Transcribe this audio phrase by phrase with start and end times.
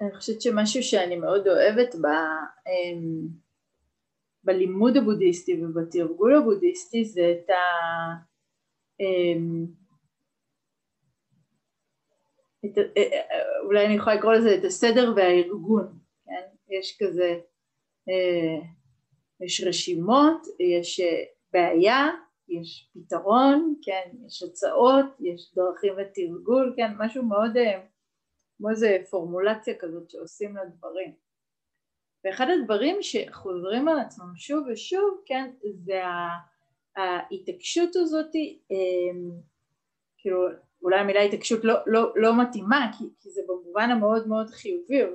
[0.00, 2.06] אני חושבת שמשהו שאני מאוד אוהבת ב,
[2.66, 3.28] אמ,
[4.44, 7.54] בלימוד הבודהיסטי ובתרגול הבודהיסטי זה את ה...
[9.00, 9.66] אמ,
[12.64, 16.74] את, אה, אה, אולי אני יכולה לקרוא לזה את הסדר והארגון, כן?
[16.78, 17.38] יש כזה,
[18.08, 18.66] אה,
[19.40, 21.00] יש רשימות, יש
[21.52, 22.08] בעיה,
[22.48, 27.56] יש פתרון, כן, יש הצעות, יש דרכים לתרגול, כן, משהו מאוד,
[28.56, 31.14] כמו איזה פורמולציה כזאת שעושים לדברים.
[32.24, 35.50] ואחד הדברים שחוזרים על עצמם שוב ושוב, כן,
[35.84, 36.00] זה
[36.96, 38.30] ההתעקשות הזאת,
[40.18, 40.46] כאילו
[40.82, 45.12] אולי המילה התעקשות לא, לא, לא מתאימה כי, כי זה במובן המאוד מאוד חיובי, אבל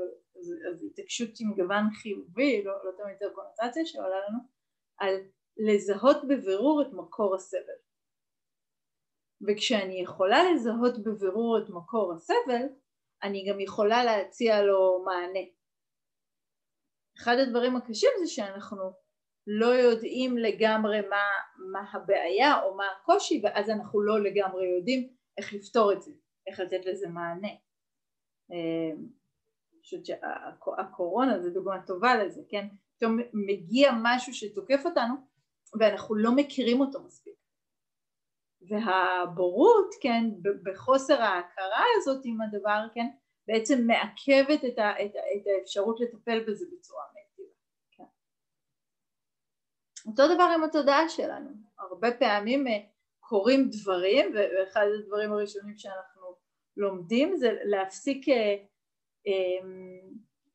[0.71, 4.39] אז, התעקשות עם גוון חיובי, לא, לא תמיד זו הקונוטציה שעולה לנו,
[4.97, 5.16] על
[5.58, 7.80] לזהות בבירור את מקור הסבל.
[9.47, 12.66] וכשאני יכולה לזהות בבירור את מקור הסבל,
[13.23, 15.46] אני גם יכולה להציע לו מענה.
[17.17, 18.92] אחד הדברים הקשים זה שאנחנו
[19.48, 21.23] לא יודעים לגמרי מה,
[21.72, 26.11] מה הבעיה או מה הקושי ואז אנחנו לא לגמרי יודעים איך לפתור את זה,
[26.48, 27.48] איך לתת לזה מענה.
[28.52, 28.92] אה,
[29.73, 32.67] אני חושבת שהקורונה זה דוגמה טובה לזה, כן?
[32.98, 35.14] פתאום מגיע משהו שתוקף אותנו
[35.80, 37.39] ואנחנו לא מכירים אותו מספיק.
[38.61, 40.23] והבורות, כן,
[40.63, 43.07] בחוסר ההכרה הזאת עם הדבר, כן,
[43.47, 47.53] בעצם מעכבת את, ה, את, את האפשרות לטפל בזה בצורה מיטיבה.
[47.91, 48.03] כן.
[50.05, 51.49] אותו דבר עם התודעה שלנו,
[51.80, 52.80] הרבה פעמים אה,
[53.19, 56.35] קורים דברים ואחד הדברים הראשונים שאנחנו
[56.77, 58.55] לומדים זה להפסיק אה,
[59.27, 59.69] אה,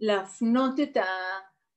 [0.01, 1.05] להפנות את ה...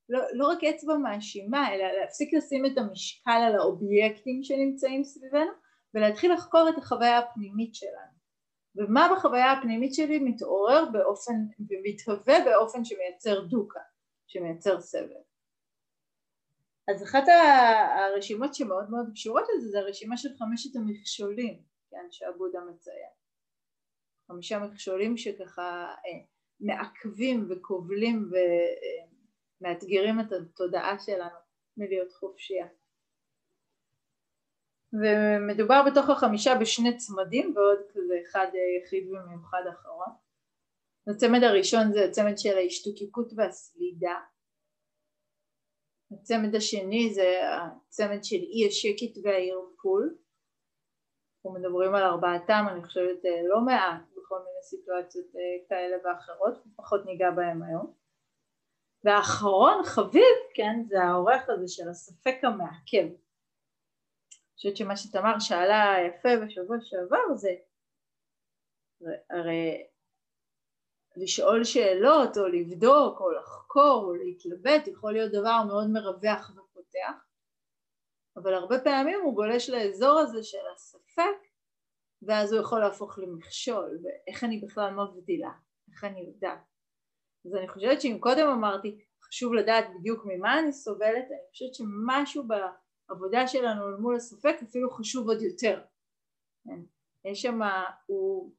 [0.09, 5.51] לא, לא רק אצבע מאשימה אלא להפסיק לשים את המשקל על האובייקטים שנמצאים סביבנו
[5.93, 8.17] ולהתחיל לחקור את החוויה הפנימית שלנו
[8.75, 13.79] ומה בחוויה הפנימית שלי מתעורר באופן ומתהווה באופן שמייצר דוקה,
[14.27, 15.27] שמייצר סבל
[16.91, 17.23] אז אחת
[17.99, 23.09] הרשימות שמאוד מאוד קשורות לזה זה הרשימה של חמשת המכשולים, כן, שעבודה מציין.
[24.27, 26.25] חמישה מכשולים שככה אה,
[26.59, 28.29] מעכבים וכובלים
[29.61, 31.37] ומאתגרים את התודעה שלנו
[31.77, 32.67] מלהיות חופשייה.
[34.93, 38.47] ומדובר בתוך החמישה בשני צמדים ועוד כזה אחד
[38.83, 40.09] יחיד ומיוחד אחרון.
[41.07, 44.15] הצמד הראשון זה הצמד של ההשתוקקות והסלידה.
[46.11, 50.17] הצמד השני זה הצמד של אי השקט והערפול.
[51.35, 56.53] אנחנו מדברים על ארבעתם אני חושבת אה, לא מעט בכל מיני סיטואציות אה, כאלה ואחרות
[56.75, 57.93] פחות ניגע בהם היום.
[59.03, 63.07] והאחרון חביב כן זה העורך הזה של הספק המעכב
[64.57, 67.55] חושבת שמה שתמר שאלה יפה בשבוע שעבר זה
[69.29, 69.87] הרי
[71.17, 77.27] לשאול שאלות או לבדוק או לחקור או להתלבט יכול להיות דבר מאוד מרווח ופותח
[78.37, 81.47] אבל הרבה פעמים הוא גולש לאזור הזה של הספק
[82.21, 85.51] ואז הוא יכול להפוך למכשול ואיך אני בכלל מבדילה,
[85.91, 86.59] איך אני יודעת?
[87.45, 92.47] אז אני חושבת שאם קודם אמרתי חשוב לדעת בדיוק ממה אני סובלת אני חושבת שמשהו
[93.09, 95.81] בעבודה שלנו מול הספק אפילו חשוב עוד יותר
[96.67, 96.81] כן?
[97.25, 97.59] יש שם,
[98.05, 98.51] הוא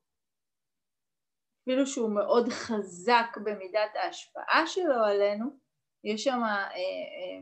[1.63, 5.59] אפילו שהוא מאוד חזק במידת ההשפעה שלו עלינו,
[6.05, 7.41] יש שם אה, אה,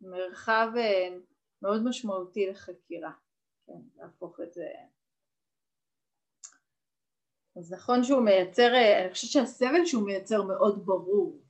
[0.00, 1.16] מרחב אה,
[1.62, 3.12] מאוד משמעותי לחקירה,
[3.66, 4.66] כן, להפוך את זה.
[7.56, 11.49] אז נכון שהוא מייצר, אה, אני חושבת שהסבל שהוא מייצר מאוד ברור?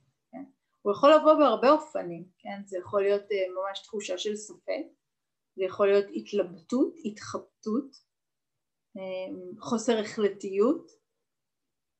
[0.81, 2.61] הוא יכול לבוא בהרבה אופנים, כן?
[2.65, 4.83] זה יכול להיות אה, ממש תחושה של ספק,
[5.55, 7.91] זה יכול להיות התלבטות, התחבטות,
[8.97, 10.91] אה, חוסר החלטיות,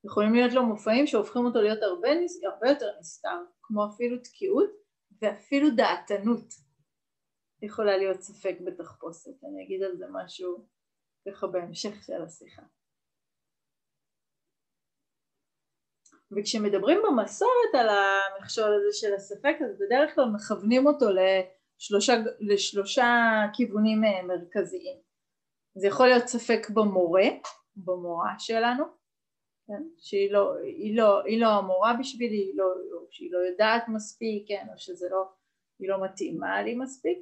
[0.04, 2.08] יכולים להיות לו מופעים שהופכים אותו להיות הרבה,
[2.52, 4.70] הרבה יותר נסתר, כמו אפילו תקיעות
[5.22, 6.54] ואפילו דעתנות
[7.62, 10.66] יכולה להיות ספק בתחפושת, אני אגיד על זה משהו
[11.28, 12.62] ככה בהמשך של השיחה.
[16.36, 23.06] וכשמדברים במסורת על המכשול הזה של הספק אז בדרך כלל מכוונים אותו לשלושה, לשלושה
[23.52, 24.96] כיוונים אה, מרכזיים.
[25.74, 27.26] זה יכול להיות ספק במורה,
[27.76, 28.84] במורה שלנו,
[29.66, 29.82] כן?
[29.98, 32.64] שהיא לא, היא לא, היא לא המורה בשבילי, היא לא,
[33.10, 34.66] שהיא לא יודעת מספיק, כן?
[34.72, 35.24] או שזה לא,
[35.78, 37.18] היא לא מתאימה לי מספיק.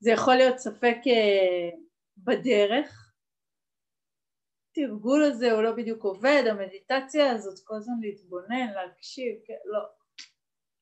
[0.00, 1.70] זה יכול להיות ספק אה,
[2.18, 3.07] בדרך,
[4.84, 9.58] התרגול הזה הוא לא בדיוק עובד, המדיטציה הזאת כל הזמן להתבונן, להקשיב, כן?
[9.64, 9.80] לא,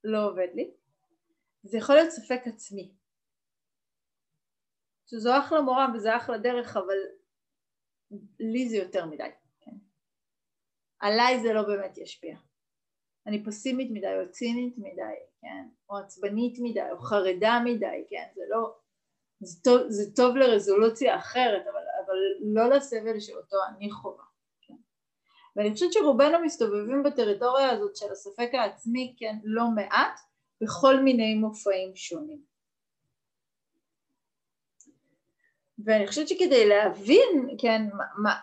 [0.04, 0.70] לא עובד לי.
[1.62, 2.93] זה יכול להיות ספק עצמי.
[5.06, 6.98] שזו אחלה מורה וזה אחלה דרך, אבל
[8.40, 9.31] לי זה יותר מדי.
[11.00, 12.37] עליי זה לא באמת ישפיע.
[13.26, 18.42] אני פסימית מדי או צינית מדי, כן, או עצבנית מדי או חרדה מדי, כן, זה
[18.49, 18.76] לא,
[19.40, 21.86] זה טוב, זה טוב לרזולוציה אחרת, אבל,
[22.16, 24.24] אבל לא לסבל שאותו אני חווה.
[24.60, 24.74] כן.
[25.56, 30.20] ואני חושבת שרובנו מסתובבים בטריטוריה הזאת של הספק העצמי, כן, לא מעט,
[30.60, 32.56] בכל מיני מופעים שונים.
[35.84, 38.34] ואני חושבת שכדי להבין, כן, מה, מה,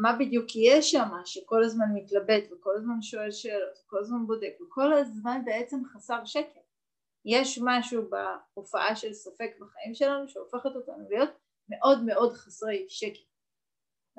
[0.00, 4.92] מה בדיוק יש שם, שכל הזמן מתלבט וכל הזמן שואל שאלות וכל הזמן בודק וכל
[4.92, 6.60] הזמן בעצם חסר שקר.
[7.24, 11.30] יש משהו בהופעה של ספק בחיים שלנו שהופכת אותנו להיות
[11.70, 13.20] מאוד מאוד חסרי שקר.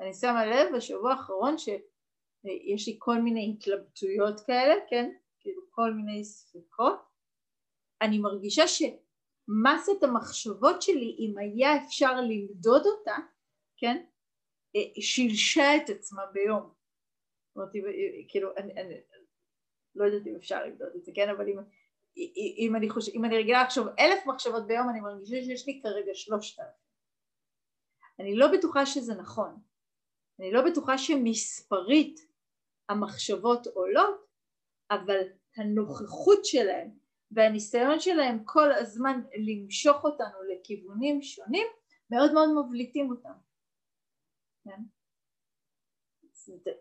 [0.00, 5.10] אני שמה לב בשבוע האחרון שיש לי כל מיני התלבטויות כאלה, כן,
[5.40, 7.02] כאילו כל מיני ספקות,
[8.02, 8.82] אני מרגישה ש...
[9.48, 13.16] מסת המחשבות שלי, אם היה אפשר למדוד אותה,
[13.76, 14.04] כן,
[14.76, 16.62] אה, שילשה את עצמה ביום.
[16.62, 17.70] זאת אומרת,
[18.28, 18.94] כאילו, אני, אני
[19.94, 21.58] לא יודעת אם אפשר למדוד את זה, כן, אבל אם,
[22.56, 26.14] אם, אני, חושב, אם אני רגילה לחשוב אלף מחשבות ביום, אני מרגישה שיש לי כרגע
[26.14, 26.81] שלושת אלפים.
[28.20, 29.60] אני לא בטוחה שזה נכון.
[30.40, 32.20] אני לא בטוחה שמספרית
[32.88, 34.26] המחשבות עולות,
[34.90, 35.20] אבל
[35.56, 36.90] הנוכחות שלהן
[37.30, 41.66] והניסיון שלהם כל הזמן למשוך אותנו לכיוונים שונים
[42.10, 43.32] מאוד מאוד מבליטים אותם.
[44.64, 44.82] כן?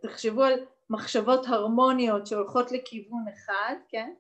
[0.02, 4.14] תחשבו על מחשבות הרמוניות שהולכות לכיוון אחד, כן?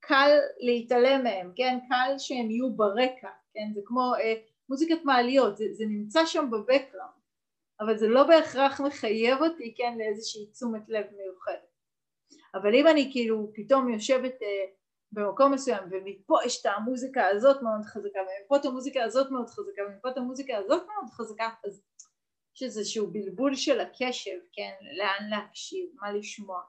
[0.00, 1.78] קל להתעלם מהם, כן?
[1.88, 3.72] קל שהם יהיו ברקע, כן?
[3.74, 4.34] זה כמו אה,
[4.72, 7.22] מוזיקת מעליות, זה, זה נמצא שם בבקראונד,
[7.80, 9.98] אבל זה לא בהכרח מחייב אותי, כן?
[9.98, 11.72] לאיזושהי תשומת לב מיוחדת.
[12.54, 14.64] אבל אם אני כאילו פתאום יושבת אה,
[15.12, 19.82] במקום מסוים ומפה יש את המוזיקה הזאת מאוד חזקה ומפה את המוזיקה הזאת מאוד חזקה
[19.88, 21.82] ומפה את המוזיקה הזאת מאוד חזקה אז
[22.56, 26.62] יש איזשהו בלבול של הקשב, כן, לאן להקשיב, מה לשמוע,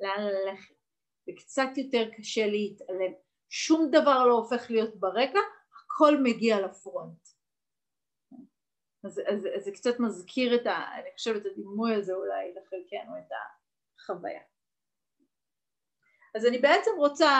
[0.00, 0.74] לאן ללכת
[1.28, 3.12] וקצת יותר קשה להתעלם
[3.48, 5.40] שום דבר לא הופך להיות ברקע,
[5.84, 7.37] הכל מגיע לפרונט
[9.08, 10.98] אז, אז, אז זה קצת מזכיר את ה...
[11.00, 13.32] אני חושבת את הדימוי הזה אולי לחלקנו את
[14.00, 14.40] החוויה
[16.34, 17.30] אז אני בעצם רוצה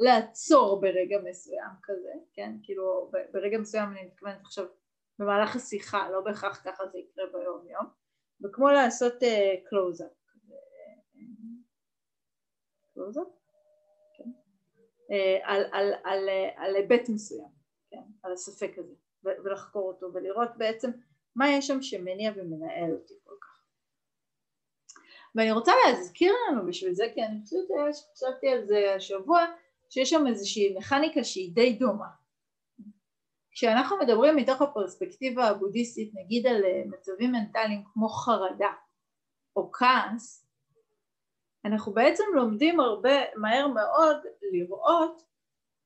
[0.00, 2.52] לעצור ברגע מסוים כזה, כן?
[2.62, 4.66] כאילו ברגע מסוים אני מתכוונת עכשיו
[5.18, 7.86] במהלך השיחה, לא בהכרח ככה זה יקרה ביום יום,
[8.44, 9.14] וכמו לעשות
[9.68, 10.10] קלוזאפ.
[10.10, 10.52] אה,
[12.94, 13.26] קלוזאפ?
[14.16, 14.30] כן.
[15.42, 15.64] על,
[16.04, 17.50] על, על היבט מסוים,
[17.90, 18.02] כן?
[18.22, 20.90] על הספק הזה, ולחקור אותו ולראות בעצם
[21.36, 23.62] מה יש שם שמניע ומנהל אותי כל כך.
[25.34, 29.44] ואני רוצה להזכיר לנו בשביל זה, כי אני חושבת שחשבתי על זה השבוע,
[29.90, 32.08] שיש שם איזושהי מכניקה שהיא די דומה.
[33.50, 38.72] כשאנחנו מדברים מתוך הפרספקטיבה הבודהיסטית, נגיד על אה, מצבים מנטליים כמו חרדה
[39.56, 40.46] או כעס,
[41.64, 44.16] אנחנו בעצם לומדים הרבה, מהר מאוד
[44.52, 45.22] לראות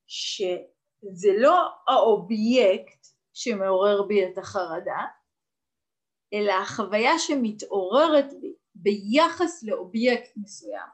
[0.07, 5.05] שזה לא האובייקט שמעורר בי את החרדה,
[6.33, 10.87] אלא החוויה שמתעוררת בי ביחס לאובייקט מסוים.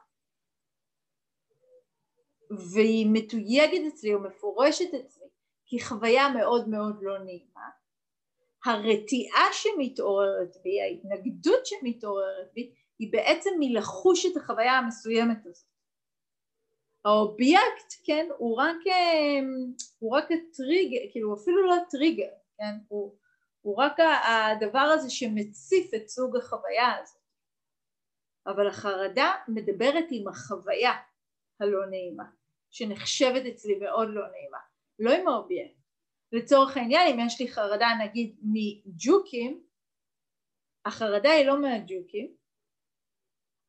[2.50, 5.26] והיא מתויגת אצלי או מפורשת אצלי
[5.66, 7.68] כחוויה מאוד מאוד לא נעימה.
[8.64, 15.75] הרתיעה שמתעוררת בי, ההתנגדות שמתעוררת בי היא בעצם מלחוש את החוויה המסוימת הזאת
[17.06, 18.76] האובייקט כן הוא רק,
[19.98, 23.16] הוא רק הטריגר, כאילו אפילו לא הטריגר כן הוא,
[23.60, 27.20] הוא רק הדבר הזה שמציף את סוג החוויה הזאת.
[28.46, 30.92] אבל החרדה מדברת עם החוויה
[31.60, 32.24] הלא נעימה,
[32.70, 34.58] שנחשבת אצלי מאוד לא נעימה,
[34.98, 35.80] לא עם האובייקט.
[36.32, 39.64] לצורך העניין, אם יש לי חרדה נגיד מג'וקים,
[40.86, 42.36] החרדה היא לא מהג'וקים,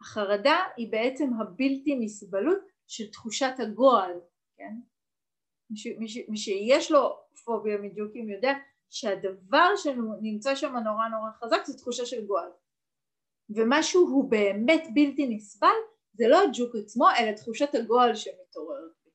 [0.01, 4.19] החרדה היא בעצם הבלתי נסבלות של תחושת הגועל,
[4.57, 4.73] כן?
[6.29, 8.53] מי, שיש לו פוביה מג'וקים יודע
[8.89, 12.49] שהדבר שנמצא שם נורא נורא חזק זה תחושה של גועל.
[13.49, 15.77] ומשהו הוא באמת בלתי נסבל
[16.13, 19.11] זה לא הג'וק עצמו אלא תחושת הגועל שמתעוררת בי.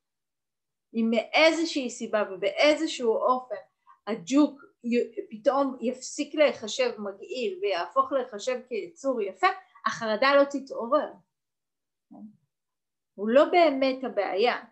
[0.94, 3.54] אם מאיזושהי סיבה ובאיזשהו אופן
[4.06, 4.62] הג'וק
[5.30, 9.46] פתאום יפסיק להיחשב מגעיל ויהפוך להיחשב כיצור יפה,
[9.86, 11.12] החרדה לא תתעורר.
[13.14, 14.64] הוא לא באמת הבעיה,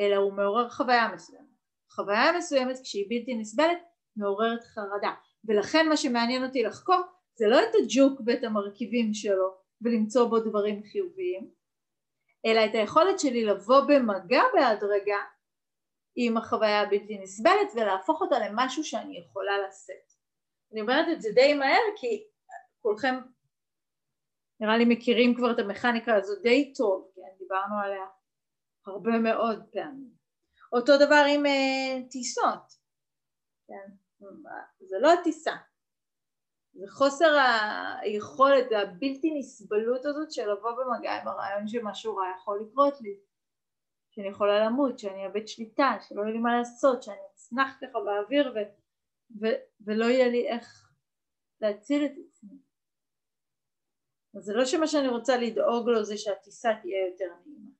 [0.00, 1.46] אלא הוא מעורר חוויה מסוימת.
[1.90, 3.78] חוויה מסוימת כשהיא בלתי נסבלת
[4.16, 7.00] מעוררת חרדה, ולכן מה שמעניין אותי לחקור
[7.34, 11.50] זה לא את הג'וק ואת המרכיבים שלו ולמצוא בו דברים חיוביים,
[12.46, 15.20] אלא את היכולת שלי לבוא במגע בהדרגה
[16.16, 20.12] עם החוויה הבלתי נסבלת ולהפוך אותה למשהו שאני יכולה לשאת.
[20.72, 22.24] אני אומרת את זה די מהר כי
[22.82, 23.14] כולכם
[24.60, 28.06] נראה לי מכירים כבר את המכניקה הזו די טוב, כן, דיברנו עליה
[28.86, 30.10] הרבה מאוד פעמים.
[30.72, 32.72] אותו דבר עם uh, טיסות,
[33.66, 33.92] כן,
[34.80, 35.56] זה לא הטיסה,
[36.72, 37.38] זה חוסר
[38.00, 43.18] היכולת, הבלתי נסבלות הזאת של לבוא במגע עם הרעיון שמשהו רע יכול לקרות לי,
[44.10, 48.54] שאני יכולה למות, שאני אאבד שליטה, שלא יהיה לי מה לעשות, שאני אצנח ככה באוויר
[48.54, 48.58] ו,
[49.40, 49.46] ו,
[49.80, 50.92] ולא יהיה לי איך
[51.60, 52.65] להציל את עצמי.
[54.36, 57.70] אז זה לא שמה שאני רוצה לדאוג לו זה שהטיסה תהיה יותר נעימה,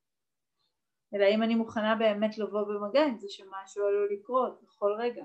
[1.14, 5.25] אלא אם אני מוכנה באמת לבוא במגע עם זה שמשהו עלול לקרות בכל רגע,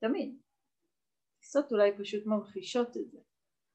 [0.00, 0.38] תמיד.
[1.40, 3.18] טיסות אולי פשוט ממחישות את זה.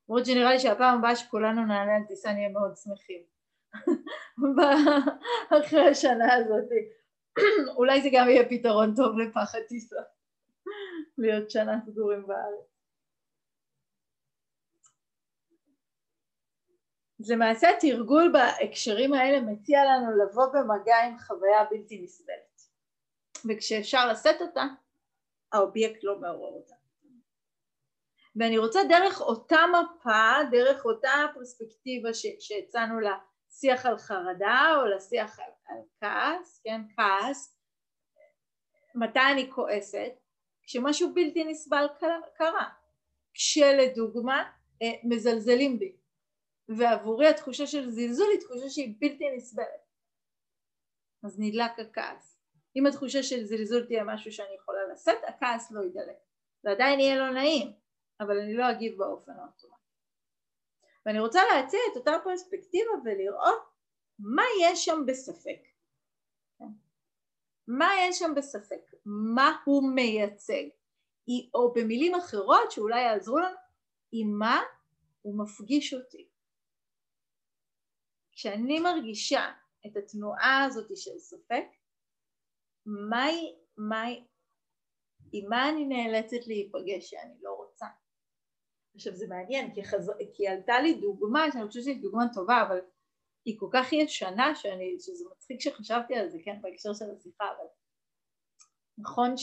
[0.10, 3.24] למרות שנראה לי שהפעם הבאה שכולנו נעלה על טיסה נהיה מאוד שמחים.
[5.60, 6.70] אחרי השנה הזאת.
[7.78, 10.02] אולי זה גם יהיה פתרון טוב לפחד טיסה.
[11.18, 12.81] להיות שנה סגורים בארץ.
[17.22, 22.62] אז למעשה התרגול בהקשרים האלה מציע לנו לבוא במגע עם חוויה בלתי נסבלת.
[23.50, 24.64] וכשאפשר לשאת אותה
[25.54, 26.76] האובייקט לא מעורר אותה.
[28.36, 32.10] ואני רוצה דרך אותה מפה, דרך אותה פרספקטיבה
[32.40, 37.58] שהצענו לשיח על חרדה או לשיח על, על כעס, כן, כעס,
[38.96, 40.12] מתי אני כועסת?
[40.64, 41.86] כשמשהו בלתי נסבל
[42.38, 42.70] קרה,
[43.34, 44.52] כשלדוגמה
[44.82, 46.01] אה, מזלזלים בי
[46.78, 49.92] ועבורי התחושה של זלזול היא תחושה שהיא בלתי נסבלת
[51.24, 52.38] אז נדלק הכעס
[52.76, 56.18] אם התחושה של זלזול תהיה משהו שאני יכולה לשאת הכעס לא ידלק
[56.64, 57.74] זה עדיין יהיה לא נעים
[58.20, 59.82] אבל אני לא אגיב באופן האוטומטי.
[61.06, 63.64] ואני רוצה להציע את אותה פרספקטיבה ולראות
[64.20, 65.60] מה יש שם בספק.
[67.68, 68.92] מה יש שם בספק?
[69.06, 70.64] מה הוא מייצג?
[71.54, 73.56] או במילים אחרות שאולי יעזרו לנו,
[74.12, 74.62] עם מה
[75.22, 76.28] הוא מפגיש אותי.
[78.42, 79.52] כשאני מרגישה
[79.86, 81.64] את התנועה הזאת של ספק,
[82.86, 84.26] מהי, מהי,
[85.32, 87.86] עם מה אני נאלצת להיפגש שאני לא רוצה?
[88.96, 90.12] עכשיו זה מעניין כי, חז...
[90.34, 92.80] כי עלתה לי דוגמה שאני חושבת שהיא דוגמה טובה אבל
[93.46, 97.68] היא כל כך ישנה שאני, שזה מצחיק שחשבתי על זה כן בהקשר של השיחה אבל
[98.98, 99.36] נכון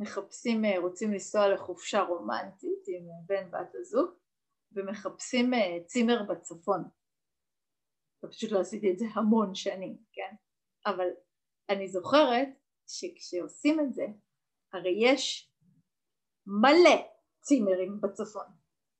[0.00, 4.10] שמחפשים, רוצים לנסוע לחופשה רומנטית עם בן בת הזוג
[4.72, 6.84] ומחפשים אה, צימר בצפון
[8.24, 10.34] ופשוט לא עשיתי את זה המון שנים כן?
[10.86, 11.08] אבל
[11.68, 12.48] אני זוכרת
[12.86, 14.06] שכשעושים את זה
[14.72, 15.52] הרי יש
[16.46, 18.46] מלא צימרים בצפון,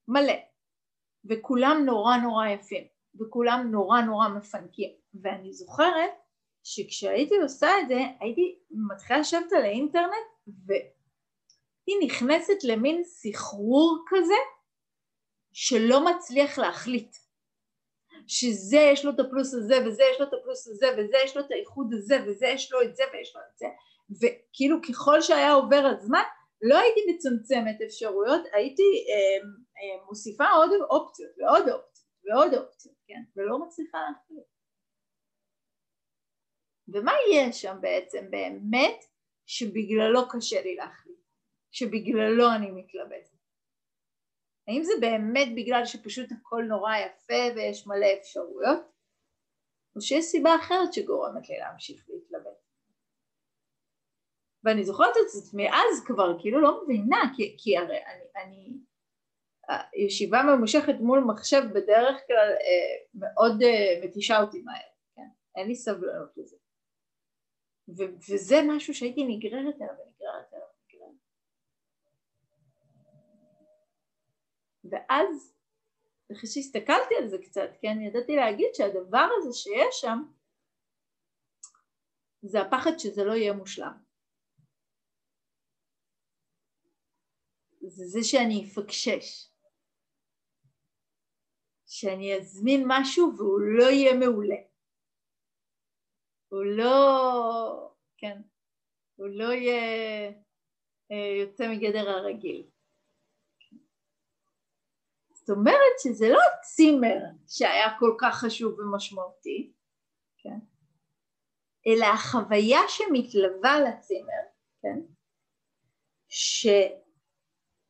[0.08, 0.32] מלא,
[1.24, 2.84] וכולם נורא נורא יפים,
[3.20, 4.90] וכולם נורא נורא מפנקים,
[5.22, 6.10] ואני זוכרת
[6.64, 10.12] שכשהייתי עושה את זה הייתי מתחילה לשבת על האינטרנט
[10.66, 14.34] והיא נכנסת למין סחרור כזה
[15.52, 17.16] שלא מצליח להחליט
[18.26, 21.42] שזה יש לו את הפלוס הזה וזה יש לו את הפלוס הזה וזה יש לו
[21.42, 23.66] את האיחוד הזה וזה יש לו את זה ויש לו את זה
[24.20, 26.22] וכאילו ככל שהיה עובר הזמן
[26.62, 33.22] לא הייתי מצמצמת אפשרויות, הייתי אה, אה, מוסיפה עוד אופציות ועוד אופציות ועוד אופציות, כן?
[33.36, 34.44] ולא מצליחה להחליט.
[36.88, 39.04] ומה יש שם בעצם באמת
[39.46, 41.20] שבגללו קשה לי להחליט,
[41.70, 43.33] שבגללו אני מתלבטת?
[44.68, 48.80] האם זה באמת בגלל שפשוט הכל נורא יפה ויש מלא אפשרויות?
[49.96, 52.64] או שיש סיבה אחרת שגורמת לי להמשיך להתלבט?
[54.64, 58.78] ואני זוכרת את עצמי אז כבר כאילו לא מבינה כי, כי הרי אני, אני
[59.96, 65.28] ישיבה ממושכת מול מחשב בדרך כלל אה, מאוד אה, מתישה אותי מהר, כן?
[65.56, 66.56] אין לי סבלנות לזה
[67.88, 70.53] ו- וזה משהו שהייתי נגררת אליו ונגררת
[74.90, 75.54] ואז
[76.32, 80.18] אחרי שהסתכלתי על זה קצת, כן, ידעתי להגיד שהדבר הזה שיש שם
[82.42, 84.04] זה הפחד שזה לא יהיה מושלם.
[87.86, 89.50] זה זה שאני אפקשש,
[91.86, 94.56] שאני אזמין משהו והוא לא יהיה מעולה,
[96.48, 98.42] הוא לא, כן,
[99.16, 100.32] הוא לא יהיה
[101.10, 102.73] אה, יוצא מגדר הרגיל.
[105.46, 107.16] זאת אומרת שזה לא הצימר
[107.48, 109.72] שהיה כל כך חשוב ומשמעותי,
[110.38, 110.58] כן?
[111.86, 114.42] אלא החוויה שמתלווה לצימר,
[114.82, 115.00] כן?
[116.28, 116.66] ש...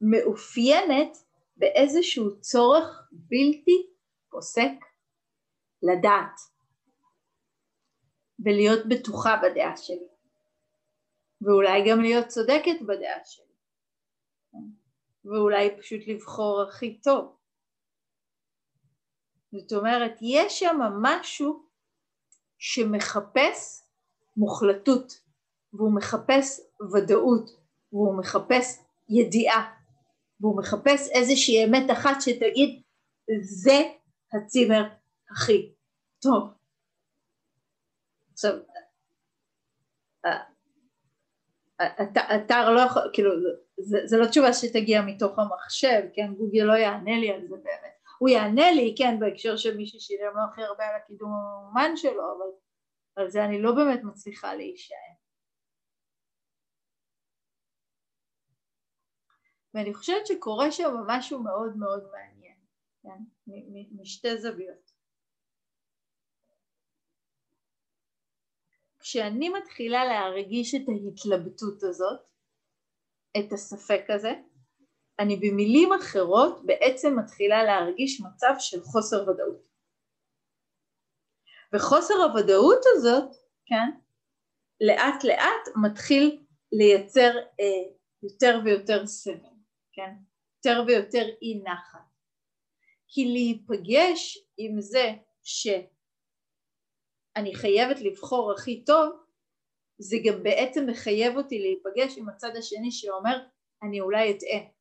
[0.01, 1.17] מאופיינת
[1.57, 3.87] באיזשהו צורך בלתי
[4.31, 4.73] פוסק
[5.83, 6.41] לדעת
[8.39, 10.09] ולהיות בטוחה בדעה שלי
[11.41, 13.45] ואולי גם להיות צודקת בדעה שלי
[15.25, 17.34] ואולי פשוט לבחור הכי טוב
[19.55, 21.65] זאת אומרת, יש שם משהו
[22.59, 23.83] שמחפש
[24.37, 25.21] מוחלטות,
[25.73, 26.61] והוא מחפש
[26.93, 27.51] ודאות,
[27.93, 29.75] והוא מחפש ידיעה,
[30.41, 32.83] והוא מחפש איזושהי אמת אחת שתגיד,
[33.43, 33.83] זה
[34.33, 34.83] הצימר
[35.31, 35.73] הכי
[36.23, 36.49] טוב.
[38.33, 38.53] עכשיו,
[42.37, 43.31] אתר לא יכול, כאילו,
[43.79, 47.94] זה, זה לא תשובה שתגיע מתוך המחשב, כן, גוגל לא יענה לי על זה באמת.
[48.19, 52.37] הוא יענה לי, כן, בהקשר של מי ששילם לו הכי הרבה על הקידום המאומן שלו,
[52.37, 52.51] אבל
[53.17, 55.15] על זה אני לא באמת מצליחה להישען.
[59.75, 62.57] ואני חושבת שקורה שם משהו מאוד מאוד מעניין,
[63.03, 63.51] כן,
[64.01, 64.95] משתי זוויות.
[68.99, 72.21] כשאני מתחילה להרגיש את ההתלבטות הזאת,
[73.39, 74.33] את הספק הזה,
[75.21, 79.69] אני במילים אחרות בעצם מתחילה להרגיש מצב של חוסר ודאות.
[81.75, 83.31] וחוסר הוודאות הזאת,
[83.67, 83.91] כן,
[84.81, 87.31] לאט לאט מתחיל לייצר
[87.61, 87.93] אה,
[88.23, 89.55] יותר ויותר סבל,
[89.93, 90.11] כן,
[90.57, 92.05] יותר ויותר אי נחת.
[93.09, 99.13] כי להיפגש עם זה שאני חייבת לבחור הכי טוב,
[99.99, 103.47] זה גם בעצם מחייב אותי להיפגש עם הצד השני שאומר
[103.83, 104.74] אני אולי אטעה.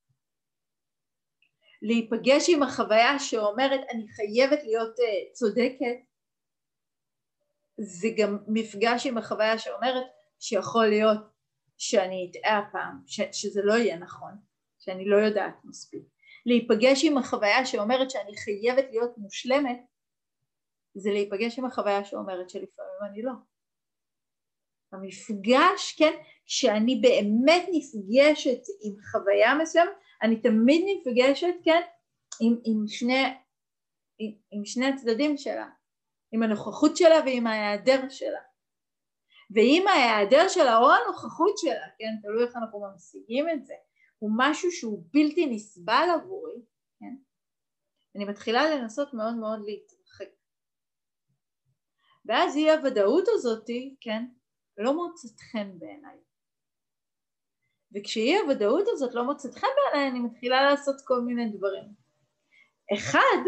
[1.83, 5.97] להיפגש עם החוויה שאומרת אני חייבת להיות uh, צודקת
[7.77, 10.05] זה גם מפגש עם החוויה שאומרת
[10.39, 11.17] שיכול להיות
[11.77, 14.31] שאני אטעה הפעם, ש- שזה לא יהיה נכון,
[14.79, 16.03] שאני לא יודעת מספיק.
[16.45, 19.79] להיפגש עם החוויה שאומרת שאני חייבת להיות מושלמת
[20.95, 23.31] זה להיפגש עם החוויה שאומרת שלפעמים אני לא.
[24.91, 26.13] המפגש, כן,
[26.45, 29.91] כשאני באמת נפגשת עם חוויה מסוימת,
[30.23, 31.81] אני תמיד נפגשת, כן,
[32.41, 33.23] עם, עם, שני,
[34.19, 35.69] עם, עם שני הצדדים שלה,
[36.31, 38.39] עם הנוכחות שלה ועם ההיעדר שלה.
[39.55, 43.73] ואם ההיעדר שלה או הנוכחות שלה, כן, תלוי איך אנחנו משיגים את זה,
[44.19, 46.61] הוא משהו שהוא בלתי נסבל עבורי,
[46.99, 47.15] כן,
[48.15, 50.29] אני מתחילה לנסות מאוד מאוד להתרחק.
[52.25, 54.25] ואז אי הוודאות הזאתי, כן,
[54.77, 56.17] לא מוצאת חן בעיניי.
[57.95, 61.83] וכשאי הוודאות הזאת לא מוצאת חן בעיניי אני מתחילה לעשות כל מיני דברים.
[62.93, 63.43] אחד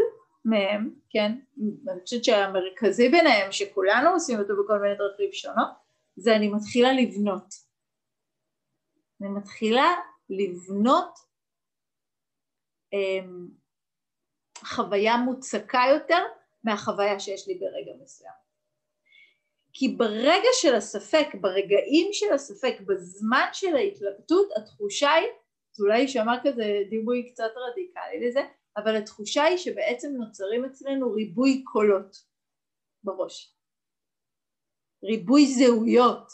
[0.46, 1.32] מהם, כן,
[1.90, 5.70] אני חושבת שהמרכזי ביניהם שכולנו עושים אותו בכל מיני דרכים שונות,
[6.16, 7.54] זה אני מתחילה לבנות.
[9.22, 9.94] אני מתחילה
[10.30, 11.18] לבנות
[12.94, 13.48] אמ,
[14.58, 16.24] חוויה מוצקה יותר
[16.64, 18.45] מהחוויה שיש לי ברגע מסוים.
[19.78, 25.28] כי ברגע של הספק, ברגעים של הספק, בזמן של ההתלבטות, התחושה היא,
[25.72, 28.42] זה אולי יישמע כזה דימוי קצת רדיקלי לזה,
[28.78, 32.16] אבל התחושה היא שבעצם נוצרים אצלנו ריבוי קולות
[33.04, 33.56] בראש.
[35.04, 36.32] ריבוי זהויות.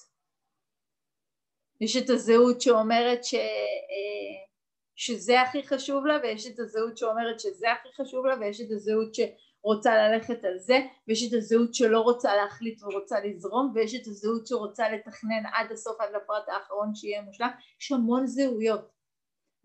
[1.82, 3.34] יש את הזהות שאומרת ש...
[3.34, 4.52] אה,
[4.96, 9.16] שזה הכי חשוב לה ויש את הזהות שאומרת שזה הכי חשוב לה ויש את הזהות
[9.16, 9.20] ש...
[9.64, 14.48] רוצה ללכת על זה ויש את הזהות שלא רוצה להחליט ורוצה לזרום ויש את הזהות
[14.48, 17.50] שרוצה לתכנן עד הסוף עד לפרט האחרון שיהיה מושלם.
[17.82, 18.92] יש המון זהויות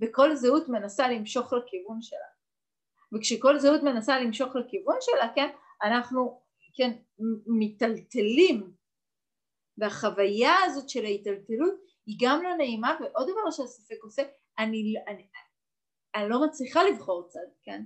[0.03, 2.19] וכל זהות מנסה למשוך לכיוון שלה.
[3.15, 5.49] וכשכל זהות מנסה למשוך לכיוון שלה כן
[5.83, 6.43] אנחנו
[6.75, 6.91] כן
[7.47, 8.77] מיטלטלים.
[9.79, 11.75] והחוויה הזאת של ההיטלטלות
[12.07, 14.23] היא גם לא נעימה ועוד דבר שהספק עושה
[14.59, 15.27] אני, אני,
[16.15, 17.83] אני לא מצליחה לבחור צד כן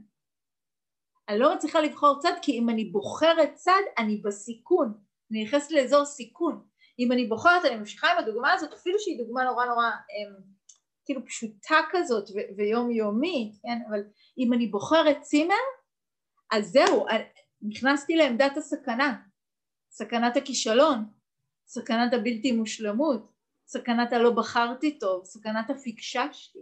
[1.31, 4.95] אני לא מצליחה לבחור צד כי אם אני בוחרת צד אני בסיכון,
[5.31, 6.67] אני נכנסת לאזור סיכון.
[6.99, 10.43] אם אני בוחרת, אני ממשיכה עם הדוגמה הזאת, אפילו שהיא דוגמה נורא נורא אמ,
[11.05, 13.79] כאילו פשוטה כזאת ו- ויומיומית, כן?
[13.89, 14.01] אבל
[14.39, 15.55] אם אני בוחרת צימר,
[16.51, 17.07] אז זהו,
[17.63, 19.23] נכנסתי לעמדת הסכנה,
[19.91, 21.05] סכנת הכישלון,
[21.67, 23.33] סכנת הבלתי מושלמות,
[23.67, 26.59] סכנת הלא בחרתי טוב, סכנת הפקששתי.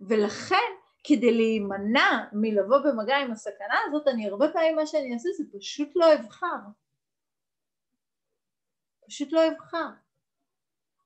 [0.00, 0.72] ולכן
[1.08, 5.88] כדי להימנע מלבוא במגע עם הסכנה הזאת, אני הרבה פעמים מה שאני אעשה זה פשוט
[5.94, 6.56] לא אבחר.
[9.06, 9.88] פשוט לא אבחר.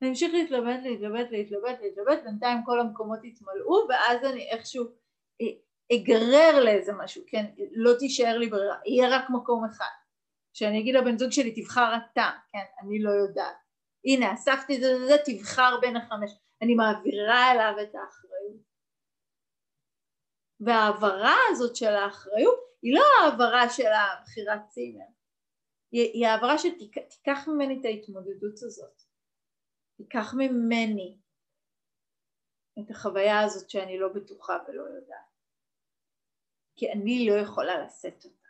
[0.02, 4.84] אני אמשיך להתלבט, להתלבט, להתלבט, להתלבט, בינתיים כל המקומות יתמלאו ואז אני איכשהו
[5.92, 7.46] אגרר לאיזה משהו, כן?
[7.72, 10.00] לא תישאר לי ברירה, יהיה רק מקום אחד.
[10.52, 12.64] שאני אגיד לבן זוג שלי תבחר אתה, כן?
[12.82, 13.56] אני לא יודעת.
[14.04, 16.30] הנה אספתי את זה, זה, זה, תבחר בין החמש.
[16.62, 18.69] אני מעבירה אליו את האחריות.
[20.60, 25.04] וההעברה הזאת של האחריות היא לא העברה של הבחירת צימר,
[25.92, 29.02] היא, העברה שתיקח ממני את ההתמודדות הזאת,
[29.96, 31.18] תיקח ממני
[32.78, 35.30] את החוויה הזאת שאני לא בטוחה ולא יודעת.
[36.76, 38.48] כי אני לא יכולה לשאת אותה.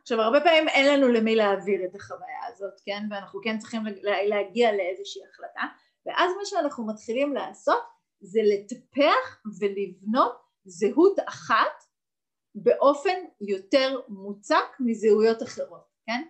[0.00, 3.02] עכשיו הרבה פעמים אין לנו למי להעביר את החוויה הזאת, כן?
[3.10, 5.62] ואנחנו כן צריכים להגיע לאיזושהי החלטה,
[6.06, 7.93] ואז מה שאנחנו מתחילים לעשות
[8.24, 11.84] זה לטפח ולבנות זהות אחת
[12.54, 16.22] באופן יותר מוצק מזהויות אחרות, כן?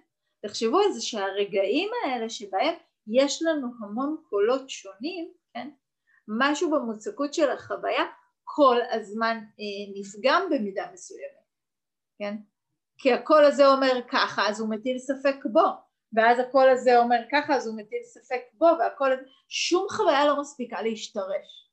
[0.46, 2.74] תחשבו על זה שהרגעים האלה שבהם
[3.06, 5.70] יש לנו המון קולות שונים, כן?
[6.28, 8.04] משהו במוצקות של החוויה
[8.44, 11.44] כל הזמן אה, נפגם במידה מסוימת,
[12.18, 12.36] כן?
[12.98, 15.60] כי הקול הזה אומר ככה אז הוא מטיל ספק בו
[16.12, 20.40] ואז הקול הזה אומר ככה אז הוא מטיל ספק בו והקול הזה שום חוויה לא
[20.40, 21.63] מספיקה להשתרש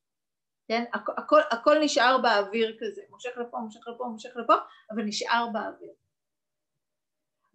[0.71, 0.83] כן?
[0.93, 3.01] הכ- הכל, הכל נשאר באוויר כזה.
[3.09, 4.53] מושך לפה מושך לפה מושך לפה
[4.91, 5.93] אבל נשאר באוויר.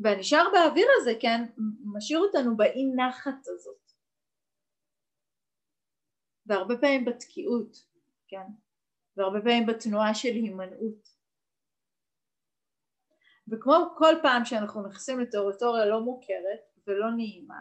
[0.01, 1.41] והנשאר באוויר הזה כן
[1.95, 3.93] משאיר אותנו באי נחת הזאת.
[6.47, 7.77] והרבה פעמים בתקיעות
[8.29, 8.47] כן?
[9.17, 11.09] והרבה פעמים בתנועה של הימנעות.
[13.49, 17.61] וכמו כל פעם שאנחנו נכנסים לטריטוריה לא מוכרת ולא נעימה,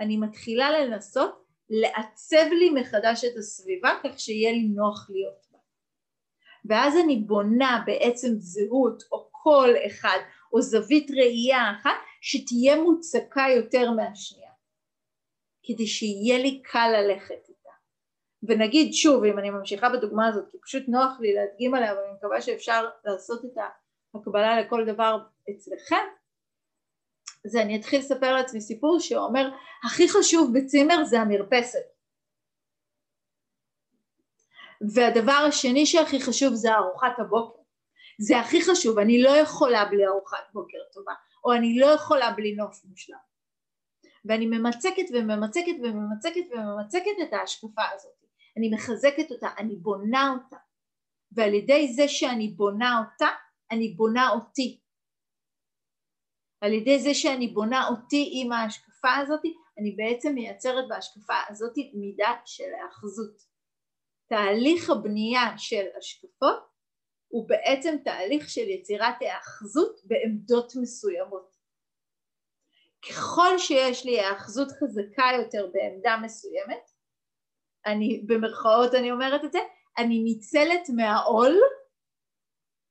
[0.00, 5.58] אני מתחילה לנסות לעצב לי מחדש את הסביבה כך שיהיה לי נוח להיות בה.
[6.64, 10.18] ואז אני בונה בעצם זהות או קול אחד
[10.52, 14.50] או זווית ראייה אחת שתהיה מוצקה יותר מהשנייה,
[15.62, 17.70] כדי שיהיה לי קל ללכת איתה.
[18.42, 22.12] ונגיד שוב, אם אני ממשיכה בדוגמה הזאת, כי פשוט נוח לי להדגים עליה, אבל אני
[22.12, 23.68] מקווה שאפשר לעשות את ה...
[24.14, 25.18] הקבלה לכל דבר
[25.50, 26.06] אצלכם,
[27.46, 29.50] זה אני אתחיל לספר לעצמי סיפור שאומר
[29.84, 31.78] הכי חשוב בצימר זה המרפסת.
[34.94, 37.58] והדבר השני שהכי חשוב זה ארוחת הבוקר.
[38.20, 41.12] זה הכי חשוב, אני לא יכולה בלי ארוחת בוקר טובה
[41.44, 43.16] או אני לא יכולה בלי נוף מושלם.
[44.24, 48.12] ואני ממצקת וממצקת וממצקת וממצקת את ההשקפה הזאת.
[48.56, 50.56] אני מחזקת אותה, אני בונה אותה.
[51.32, 53.28] ועל ידי זה שאני בונה אותה
[53.70, 54.80] אני בונה אותי.
[56.60, 59.40] על ידי זה שאני בונה אותי עם ההשקפה הזאת,
[59.78, 63.42] אני בעצם מייצרת בהשקפה הזאת מידה של האחזות.
[64.28, 66.68] תהליך הבנייה של השקפות
[67.28, 71.56] הוא בעצם תהליך של יצירת האחזות בעמדות מסוימות.
[73.08, 76.90] ככל שיש לי האחזות חזקה יותר בעמדה מסוימת,
[77.86, 79.58] אני במרכאות אני אומרת את זה,
[79.98, 81.60] אני ניצלת מהעול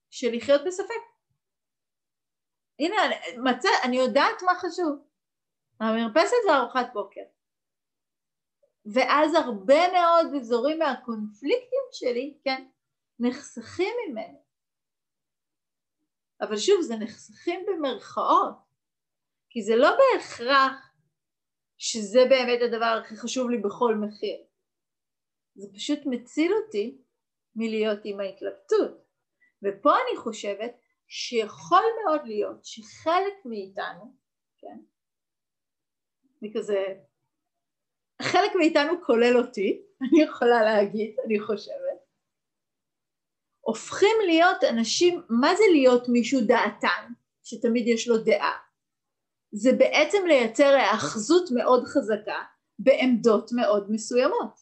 [0.09, 1.16] של לחיות בספק.
[2.79, 2.95] הנה,
[3.37, 5.07] מצא, אני יודעת מה חשוב.
[5.79, 7.21] המרפסת וארוחת בוקר.
[8.93, 12.67] ואז הרבה מאוד אזורים מהקונפליקטים שלי, כן,
[13.19, 14.47] נחסכים ממנו.
[16.41, 18.55] אבל שוב, זה נחסכים במרכאות,
[19.49, 20.73] כי זה לא בהכרח
[21.77, 24.37] שזה באמת הדבר הכי חשוב לי בכל מחיר.
[25.55, 27.01] זה פשוט מציל אותי
[27.55, 29.07] מלהיות עם ההתלבטות.
[29.63, 30.71] ופה אני חושבת
[31.07, 34.13] שיכול מאוד להיות שחלק מאיתנו,
[34.57, 34.77] כן,
[36.41, 36.85] אני כזה,
[38.21, 41.97] חלק מאיתנו כולל אותי, אני יכולה להגיד, אני חושבת,
[43.59, 48.57] הופכים להיות אנשים, מה זה להיות מישהו דעתן, שתמיד יש לו דעה?
[49.51, 52.43] זה בעצם לייצר האחזות מאוד חזקה
[52.79, 54.59] בעמדות מאוד מסוימות.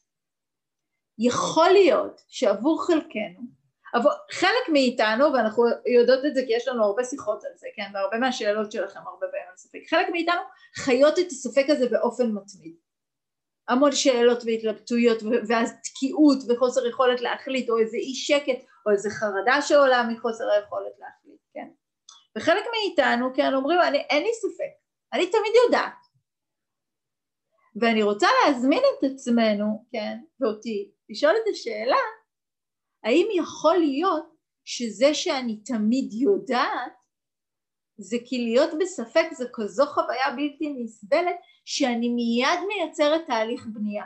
[1.20, 3.42] יכול להיות שעבור חלקנו
[3.96, 5.64] אבל חלק מאיתנו, ואנחנו
[6.00, 9.28] יודעות את זה כי יש לנו הרבה שיחות על זה, כן, והרבה מהשאלות שלכם הרבה
[9.32, 10.42] פעמים על ספק, חלק מאיתנו
[10.76, 12.76] חיות את הספק הזה באופן מתמיד.
[13.68, 19.62] המון שאלות והתלבטויות ואז תקיעות וחוסר יכולת להחליט או איזה אי שקט או איזה חרדה
[19.62, 21.68] שעולה מחוסר היכולת להחליט, כן.
[22.38, 24.72] וחלק מאיתנו, כן, אומרים, אני, אין לי ספק,
[25.14, 26.06] אני תמיד יודעת.
[27.82, 31.98] ואני רוצה להזמין את עצמנו, כן, ואותי, לשאול את השאלה,
[33.06, 36.94] האם יכול להיות שזה שאני תמיד יודעת
[37.98, 44.06] זה כי להיות בספק זה כזו חוויה בלתי נסבלת שאני מיד מייצרת תהליך בנייה.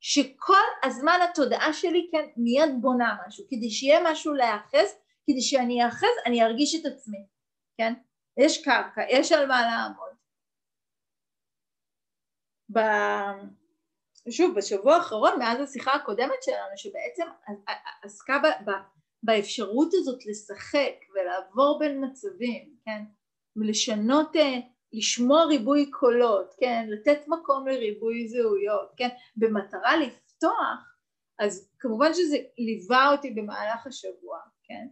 [0.00, 3.44] שכל הזמן התודעה שלי כן מיד בונה משהו.
[3.50, 4.88] כדי שיהיה משהו להיאחז
[5.26, 7.26] כדי שאני אאחז אני ארגיש את עצמי
[7.78, 7.94] כן?
[8.36, 10.14] יש קרקע יש על מה לעמוד
[14.30, 17.24] שוב בשבוע האחרון מאז השיחה הקודמת שלנו שבעצם
[18.02, 18.72] עסקה ב, ב,
[19.22, 23.02] באפשרות הזאת לשחק ולעבור בין מצבים, כן,
[23.56, 24.58] ולשנות, אה,
[24.92, 30.94] לשמוע ריבוי קולות, כן, לתת מקום לריבוי זהויות, כן, במטרה לפתוח,
[31.38, 34.86] אז כמובן שזה ליווה אותי במהלך השבוע, כן,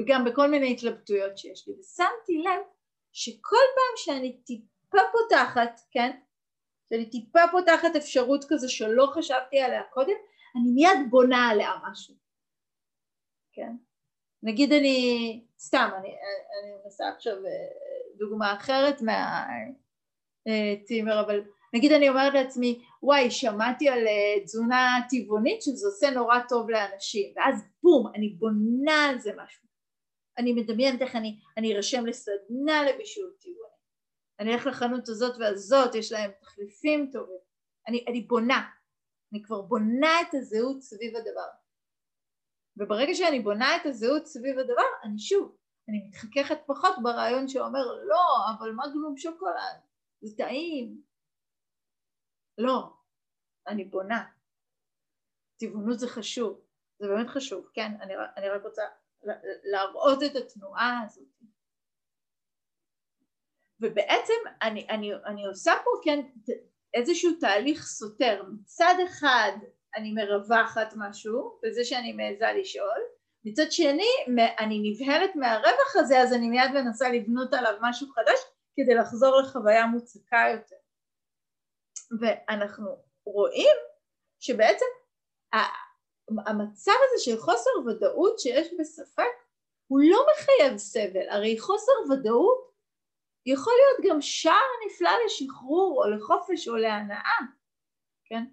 [0.00, 2.62] וגם בכל מיני התלבטויות שיש לי, ושמתי לב
[3.12, 6.16] שכל פעם שאני טיפה פותחת, כן,
[6.88, 10.16] שאני טיפה פותחת אפשרות כזו שלא חשבתי עליה קודם,
[10.56, 12.14] אני מיד בונה עליה משהו.
[13.52, 13.72] כן?
[14.42, 17.50] נגיד אני, סתם, אני, אני מנסה עכשיו אה,
[18.18, 19.02] דוגמה אחרת
[20.46, 21.44] מהטימר, אבל
[21.74, 27.32] נגיד אני אומרת לעצמי, וואי, שמעתי על אה, תזונה טבעונית שזה עושה נורא טוב לאנשים,
[27.36, 29.66] ואז בום, אני בונה על זה משהו.
[30.38, 31.16] אני מדמיינת איך
[31.56, 33.65] אני ארשם לסדנה לבישול טבעוני.
[34.40, 37.38] אני אלך לחנות הזאת והזאת, יש להם תחליפים טובים.
[37.88, 38.70] אני, אני בונה,
[39.32, 41.48] אני כבר בונה את הזהות סביב הדבר.
[42.76, 45.56] וברגע שאני בונה את הזהות סביב הדבר, אני שוב,
[45.88, 48.24] אני מתחככת פחות ברעיון שאומר לא,
[48.58, 49.80] אבל מה גלום שוקולד?
[50.20, 51.02] זה טעים.
[52.58, 52.92] לא,
[53.66, 54.24] אני בונה.
[55.60, 56.60] טבעונות זה חשוב,
[56.98, 57.92] זה באמת חשוב, כן?
[58.00, 58.82] אני, אני רק רוצה
[59.72, 61.28] להראות את התנועה הזאת.
[63.80, 66.20] ובעצם אני, אני, אני עושה פה כן
[66.94, 69.52] איזשהו תהליך סותר, מצד אחד
[69.96, 73.00] אני מרווחת משהו בזה שאני מעיזה לשאול,
[73.44, 74.08] מצד שני
[74.58, 78.40] אני נבהלת מהרווח הזה אז אני מיד מנסה לבנות עליו משהו חדש
[78.76, 80.76] כדי לחזור לחוויה מוצקה יותר.
[82.20, 82.86] ואנחנו
[83.26, 83.76] רואים
[84.40, 84.86] שבעצם
[86.46, 89.22] המצב הזה של חוסר ודאות שיש בספק
[89.86, 92.75] הוא לא מחייב סבל, הרי חוסר ודאות
[93.46, 97.38] יכול להיות גם שער נפלא לשחרור או לחופש או להנאה,
[98.24, 98.44] כן?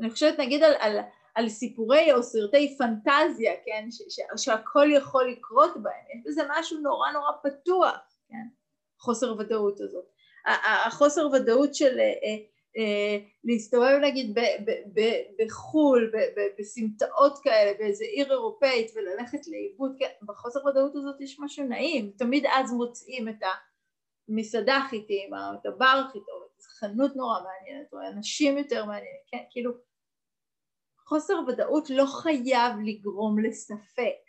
[0.00, 0.98] אני חושבת נגיד על, על,
[1.34, 3.86] על סיפורי או סרטי פנטזיה, כן?
[3.90, 8.48] ש, ש, שהכל יכול לקרות בהם, יש בזה משהו נורא נורא פתוח, כן?
[8.98, 10.04] חוסר ודאות הזאת.
[10.86, 12.36] החוסר ודאות של אה, אה,
[12.76, 15.00] אה, להסתובב נגיד ב, ב, ב,
[15.38, 16.12] בחו"ל,
[16.58, 20.10] בסמטאות כאלה, באיזה עיר אירופאית וללכת לאיבוד, כן?
[20.22, 23.71] בחוסר ודאות הזאת יש משהו נעים, תמיד אז מוצאים את ה...
[24.34, 28.84] מסעדה הכי טעימה, או את הבר הכי טוב, את חנות נורא מעניינת, או אנשים יותר
[28.84, 29.72] מעניינים, כן, כאילו
[31.06, 34.22] חוסר ודאות לא חייב לגרום לספק,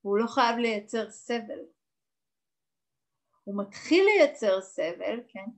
[0.00, 1.60] הוא לא חייב לייצר סבל,
[3.44, 5.50] הוא מתחיל לייצר סבל, כן,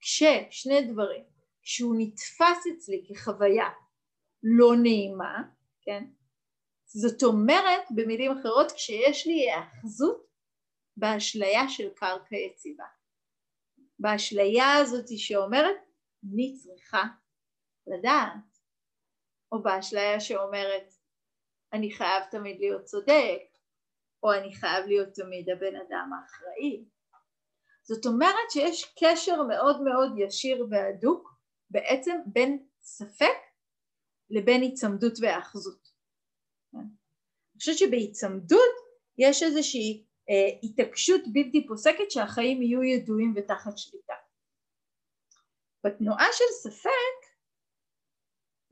[0.00, 1.24] כששני דברים,
[1.62, 3.68] כשהוא נתפס אצלי כחוויה
[4.42, 5.42] לא נעימה,
[5.82, 6.04] כן,
[6.86, 10.31] זאת אומרת במילים אחרות כשיש לי היאחזות
[10.96, 12.84] באשליה של קרקע יציבה.
[13.98, 15.76] באשליה הזאת שאומרת
[16.32, 17.02] אני צריכה
[17.86, 18.58] לדעת,
[19.52, 20.92] או באשליה שאומרת
[21.72, 23.42] אני חייב תמיד להיות צודק,
[24.22, 26.84] או אני חייב להיות תמיד הבן אדם האחראי.
[27.82, 31.34] זאת אומרת שיש קשר מאוד מאוד ישיר והדוק
[31.70, 33.36] בעצם בין ספק
[34.30, 35.92] לבין היצמדות והאחזות.
[36.74, 38.74] אני חושבת שבהיצמדות
[39.18, 40.04] יש איזושהי
[40.62, 44.14] התעקשות בלתי פוסקת שהחיים יהיו ידועים ותחת שליטה.
[45.84, 47.32] בתנועה של ספק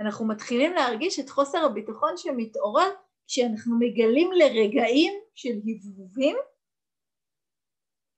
[0.01, 2.91] אנחנו מתחילים להרגיש את חוסר הביטחון שמתעורר
[3.27, 6.37] כשאנחנו מגלים לרגעים של הבהובים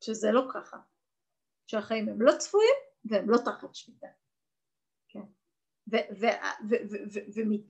[0.05, 0.77] שזה לא ככה,
[1.67, 4.07] שהחיים הם לא צפויים והם לא תחת שליטה.
[5.09, 5.25] כן.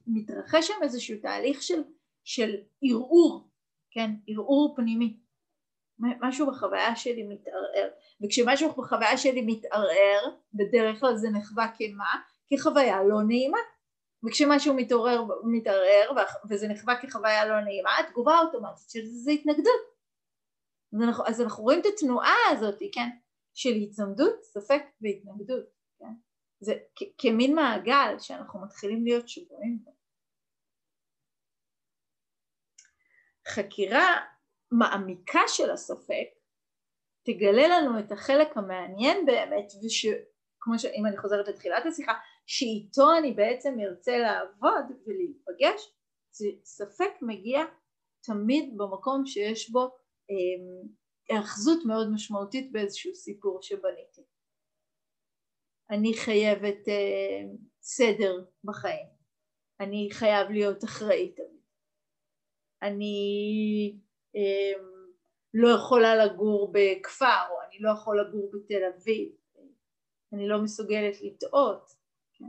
[0.06, 1.82] ומתרחש שם איזשהו תהליך של,
[2.24, 3.50] של ערעור,
[3.90, 5.21] כן, ערעור פנימי.
[6.20, 7.88] משהו בחוויה שלי מתערער,
[8.24, 12.22] וכשמשהו בחוויה שלי מתערער, בדרך כלל זה נחווה כמה?
[12.50, 13.58] כחוויה לא נעימה.
[14.26, 16.10] וכשמשהו מתעורר, מתערער
[16.50, 19.92] וזה נחווה כחוויה לא נעימה, התגובה האוטומטית של זה זה התנגדות.
[20.92, 23.08] אז אנחנו, אז אנחנו רואים את התנועה הזאת, כן?
[23.54, 25.64] של הצמדות, ספק והתנגדות,
[25.98, 26.14] כן?
[26.60, 26.74] זה
[27.18, 29.92] כמין מעגל שאנחנו מתחילים להיות שבויים בו.
[33.48, 34.16] חקירה
[34.72, 36.26] מעמיקה של הספק
[37.24, 42.12] תגלה לנו את החלק המעניין באמת ושכמו שאם אני חוזרת לתחילת השיחה
[42.46, 45.92] שאיתו אני בעצם ארצה לעבוד ולהיפגש
[46.64, 47.60] ספק מגיע
[48.24, 49.80] תמיד במקום שיש בו
[50.30, 51.42] אה,
[51.86, 54.22] מאוד משמעותית באיזשהו סיפור שבניתי.
[55.90, 57.42] אני חייבת אה,
[57.82, 59.06] סדר בחיים.
[59.80, 61.36] אני חייב להיות אחראית
[62.82, 63.98] אני אמ,
[65.54, 69.32] לא יכולה לגור בכפר, או אני לא יכול לגור בתל אביב,
[70.32, 71.90] אני לא מסוגלת לטעות,
[72.32, 72.44] כן?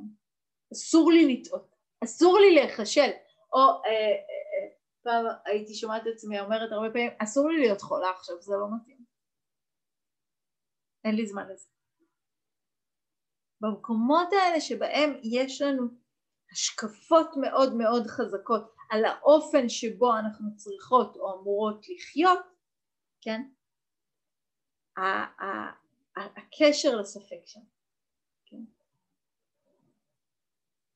[0.74, 3.12] אסור לי לטעות, אסור לי להיכשל,
[3.54, 7.82] או אה, אה, אה, פעם הייתי שומעת את עצמי אומרת הרבה פעמים, אסור לי להיות
[7.82, 9.06] חולה עכשיו, זה לא מתאים,
[11.04, 11.70] אין לי זמן לזה.
[13.62, 15.84] במקומות האלה שבהם יש לנו
[16.52, 22.40] השקפות מאוד מאוד חזקות על האופן שבו אנחנו צריכות או אמורות לחיות,
[23.22, 23.42] כן?
[26.16, 27.62] הקשר לספק שם,
[28.46, 28.64] כן?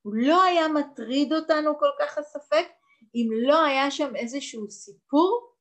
[0.02, 2.66] הוא לא היה מטריד אותנו כל כך הספק
[3.14, 5.54] אם לא היה שם איזשהו סיפור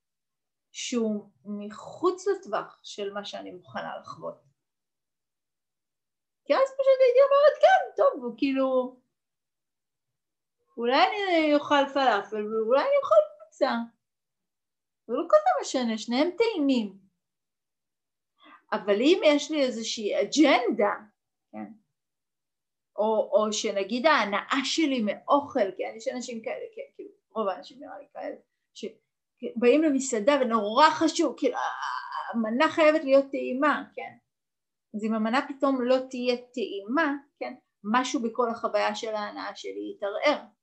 [0.72, 4.48] שהוא מחוץ לטווח של מה שאני מוכנה לחוות.
[6.46, 8.98] כי אז פשוט הייתי אומרת כן, טוב, הוא כאילו
[10.78, 13.72] אולי אני אוכל פלאפל ואולי אני אוכל פיצה.
[15.08, 16.98] זה לא כל כך משנה, שניהם טעימים.
[18.72, 20.94] אבל אם יש לי איזושהי אג'נדה,
[21.52, 21.72] כן,
[22.96, 28.06] או, או שנגיד ההנאה שלי מאוכל, כי יש אנשים כאלה, כאילו רוב האנשים נראה לי
[28.14, 28.36] כאלה,
[28.74, 31.58] שבאים למסעדה ונורא חשוב, כאילו
[32.34, 34.18] המנה חייבת להיות טעימה, כן,
[34.96, 40.57] אז אם המנה פתאום לא תהיה טעימה, כן, משהו בכל החוויה של ההנאה שלי יתערער.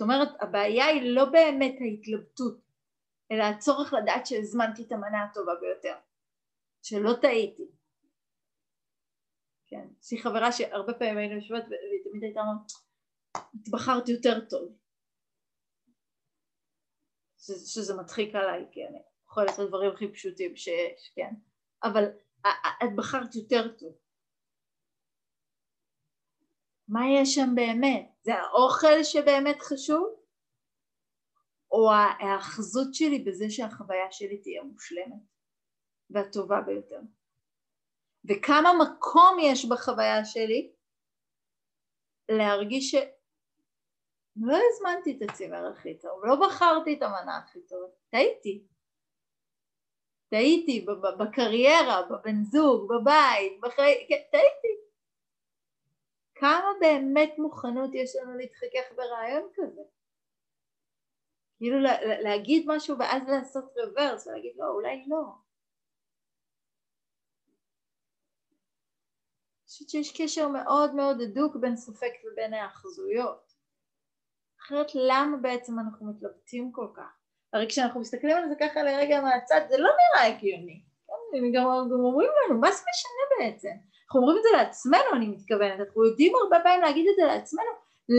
[0.00, 2.60] זאת אומרת, הבעיה היא לא באמת ההתלבטות,
[3.32, 5.96] אלא הצורך לדעת שהזמנתי את המנה הטובה ביותר,
[6.82, 7.70] שלא טעיתי.
[9.66, 12.70] כן, יש לי חברה שהרבה פעמים היינו יושבות והיא תמיד הייתה אומרת,
[13.54, 14.76] התבחרתי יותר טוב.
[17.72, 21.34] שזה מדחיק עליי, כי אני אוכלת את הדברים הכי פשוטים שיש, כן,
[21.82, 22.04] אבל
[22.84, 23.96] את בחרת יותר טוב.
[26.90, 28.10] מה יש שם באמת?
[28.22, 30.20] זה האוכל שבאמת חשוב?
[31.72, 35.22] או ההאחזות שלי בזה שהחוויה שלי תהיה מושלמת
[36.10, 37.00] והטובה ביותר?
[38.28, 40.72] וכמה מקום יש בחוויה שלי
[42.28, 43.06] להרגיש שלא
[44.70, 48.66] הזמנתי את הצימר הכי טוב, לא בחרתי את המנה הכי טובה, טעיתי.
[50.30, 50.86] טעיתי
[51.18, 54.06] בקריירה, בבן זוג, בבית, בחיי...
[54.08, 54.89] כן, טעיתי.
[56.40, 59.82] כמה באמת מוכנות יש לנו להתחכך ברעיון כזה?
[61.56, 61.78] כאילו
[62.22, 65.24] להגיד משהו ואז לעשות רוורס ולהגיד לא, אולי לא.
[69.58, 73.52] אני חושבת שיש קשר מאוד מאוד הדוק בין ספק ובין האחזויות.
[74.60, 77.16] אחרת למה בעצם אנחנו מתלבטים כל כך?
[77.52, 80.82] הרי כשאנחנו מסתכלים על זה ככה לרגע מהצד זה לא נראה הגיוני.
[81.38, 83.89] הם גם אומרים לנו, מה זה משנה בעצם?
[84.10, 87.70] אנחנו אומרים את זה לעצמנו אני מתכוונת, אנחנו יודעים הרבה פעמים להגיד את זה לעצמנו,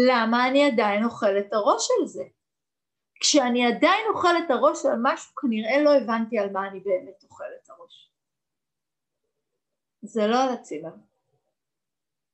[0.07, 2.23] למה אני עדיין אוכל את הראש על זה?
[3.19, 7.43] כשאני עדיין אוכל את הראש על משהו כנראה לא הבנתי על מה אני באמת אוכל
[7.63, 8.11] את הראש.
[10.01, 10.95] זה לא על הצימר,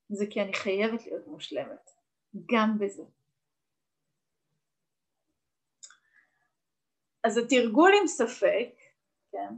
[0.09, 1.89] זה כי אני חייבת להיות מושלמת,
[2.53, 3.03] גם בזה.
[7.23, 8.69] אז התרגול עם ספק,
[9.31, 9.53] כן,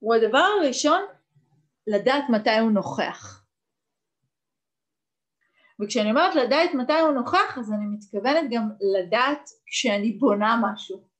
[0.00, 1.02] הוא הדבר הראשון
[1.86, 3.44] לדעת מתי הוא נוכח.
[5.80, 11.10] וכשאני אומרת לדעת מתי הוא נוכח אז אני מתכוונת גם לדעת כשאני בונה משהו.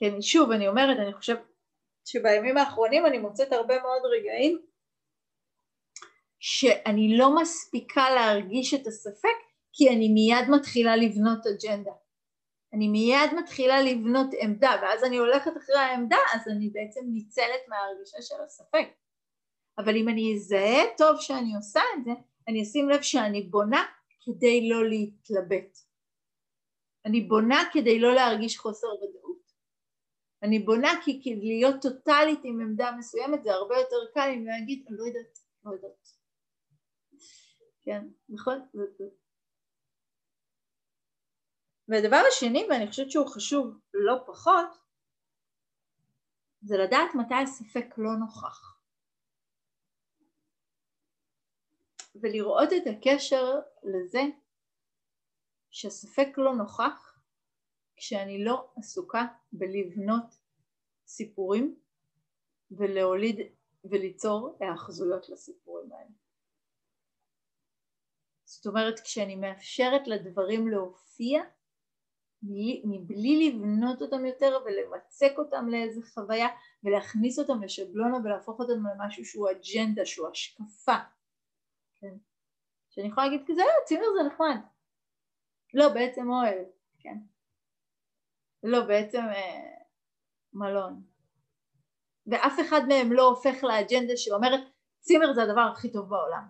[0.00, 1.42] כן, שוב אני אומרת, אני חושבת
[2.04, 4.62] שבימים האחרונים אני מוצאת הרבה מאוד רגעים
[6.40, 9.38] שאני לא מספיקה להרגיש את הספק
[9.72, 11.92] כי אני מיד מתחילה לבנות אג'נדה.
[12.72, 18.22] אני מיד מתחילה לבנות עמדה ואז אני הולכת אחרי העמדה אז אני בעצם ניצלת מההרגישה
[18.22, 18.88] של הספק.
[19.78, 22.10] אבל אם אני אזהה טוב שאני עושה את זה
[22.48, 23.84] אני אשים לב שאני בונה
[24.24, 25.78] כדי לא להתלבט.
[27.04, 29.52] אני בונה כדי לא להרגיש חוסר ודאות.
[30.42, 34.84] אני בונה כי, כי להיות טוטאלית עם עמדה מסוימת זה הרבה יותר קל אם אגיד
[34.88, 36.08] אני לא יודעת, לא יודעת.
[37.82, 38.66] כן, נכון?
[41.88, 44.66] והדבר השני, ואני חושבת שהוא חשוב לא פחות,
[46.62, 48.78] זה לדעת מתי הספק לא נוכח.
[52.14, 53.44] ולראות את הקשר
[53.82, 54.20] לזה
[55.70, 57.20] שהספק לא נוכח
[57.96, 60.34] כשאני לא עסוקה בלבנות
[61.06, 61.78] סיפורים
[62.70, 63.36] ולהוליד
[63.84, 66.10] וליצור האחזויות לסיפורים האלה.
[68.44, 71.42] זאת אומרת כשאני מאפשרת לדברים להופיע
[72.84, 76.48] מבלי לבנות אותם יותר ולמצק אותם לאיזה חוויה
[76.84, 80.96] ולהכניס אותם לשבלונה ולהפוך אותם למשהו שהוא אג'נדה, שהוא השקפה,
[82.00, 82.14] כן?
[82.90, 84.60] שאני יכולה להגיד כזה, אה, צימר זה נחמד.
[85.74, 86.58] לא, בעצם אוהל,
[86.98, 87.16] כן?
[88.62, 89.78] לא, בעצם אה,
[90.52, 91.02] מלון.
[92.26, 94.60] ואף אחד מהם לא הופך לאג'נדה שאומרת,
[95.00, 96.42] צימר זה הדבר הכי טוב בעולם.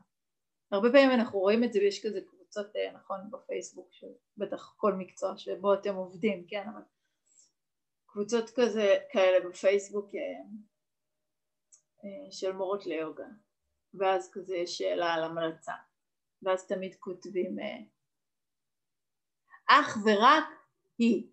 [0.70, 5.38] הרבה פעמים אנחנו רואים את זה ויש כזה קבוצות, אה, נכון, בפייסבוק, שבטח כל מקצוע
[5.38, 6.82] שבו אתם עובדים, כן, אבל
[8.06, 10.20] קבוצות כזה, כאלה בפייסבוק אה,
[12.04, 13.26] אה, של מורות ליוגה,
[13.94, 15.72] ואז כזה יש שאלה על המלצה,
[16.42, 17.56] ואז תמיד כותבים
[19.68, 20.44] אך ורק
[20.98, 21.30] היא.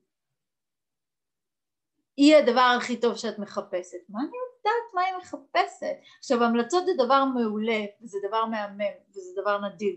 [2.17, 4.09] היא הדבר הכי טוב שאת מחפשת.
[4.09, 5.95] מה אני יודעת מה היא מחפשת.
[6.19, 9.95] עכשיו המלצות זה דבר מעולה וזה דבר מהמם וזה דבר נדיב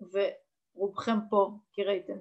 [0.00, 2.18] ורובכם פה כי ראיתם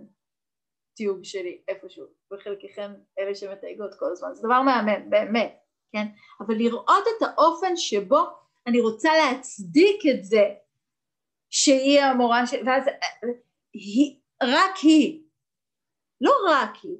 [0.95, 4.33] תיוג שלי איפשהו וחלקכם אלה שמתייגות כל הזמן.
[4.33, 5.59] זה דבר מהמם באמת
[5.91, 6.05] כן?
[6.39, 8.19] אבל לראות את האופן שבו
[8.67, 10.43] אני רוצה להצדיק את זה
[11.49, 12.53] שהיא המורה ש...
[12.65, 12.83] ואז
[13.73, 15.23] היא, רק היא.
[16.21, 16.97] לא רק היא.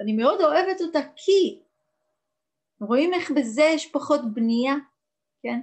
[0.00, 1.62] אני מאוד אוהבת אותה כי
[2.80, 4.74] רואים איך בזה יש פחות בנייה,
[5.42, 5.60] כן?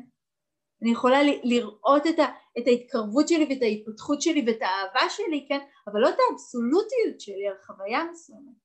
[0.83, 2.25] אני יכולה לראות את, ה,
[2.57, 5.59] את ההתקרבות שלי ואת ההתפתחות שלי ואת האהבה שלי, כן?
[5.87, 8.63] אבל לא את האבסולוטיות שלי על חוויה מסוימת.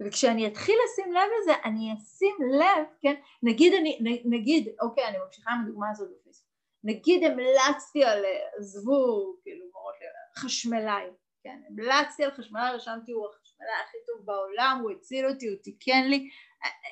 [0.00, 3.14] וכשאני אתחיל לשים לב לזה, אני אשים לב, כן?
[3.42, 6.50] נגיד אני, נגיד, אוקיי, אני ממשיכה עם הדוגמה הזאת בפייסבוק.
[6.84, 8.24] נגיד המלצתי על,
[8.58, 9.94] עזבו, כאילו, מורות
[10.36, 11.06] חשמלאי,
[11.42, 11.60] כן?
[11.68, 16.28] המלצתי על חשמלאי, רשמתי הוא החשמלאי הכי טוב בעולם, הוא הציל אותי, הוא תיקן לי,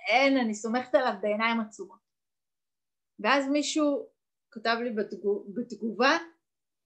[0.08, 2.00] אין, אני סומכת עליו בעיניים עצומות.
[3.18, 4.08] ואז מישהו
[4.50, 6.16] כתב לי בתגוב, בתגובה,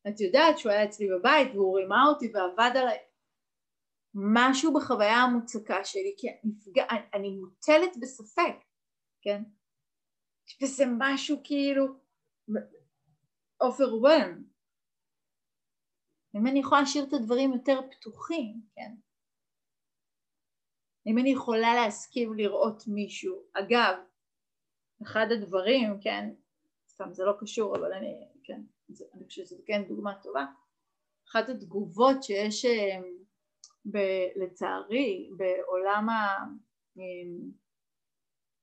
[0.09, 2.99] את יודעת שהוא היה אצלי בבית והוא רימה אותי ועבד עליי.
[4.14, 8.64] משהו בחוויה המוצקה שלי, כי נפגע, אני, אני מוטלת בספק,
[9.22, 9.43] כן?
[10.62, 11.86] וזה משהו כאילו
[13.62, 14.49] overwhelmed.
[16.36, 19.08] אם אני יכולה להשאיר את הדברים יותר פתוחים, כן?
[21.09, 23.95] אם אני יכולה להסכים לראות מישהו, אגב,
[25.03, 26.31] אחד הדברים, כן,
[26.89, 30.47] סתם זה לא קשור אבל אני, כן, זה, אני חושבת שזו כן דוגמה טובה,
[31.29, 33.01] אחת התגובות שיש אה,
[33.91, 33.99] ב,
[34.37, 36.37] לצערי בעולם ה,
[36.99, 37.49] אה,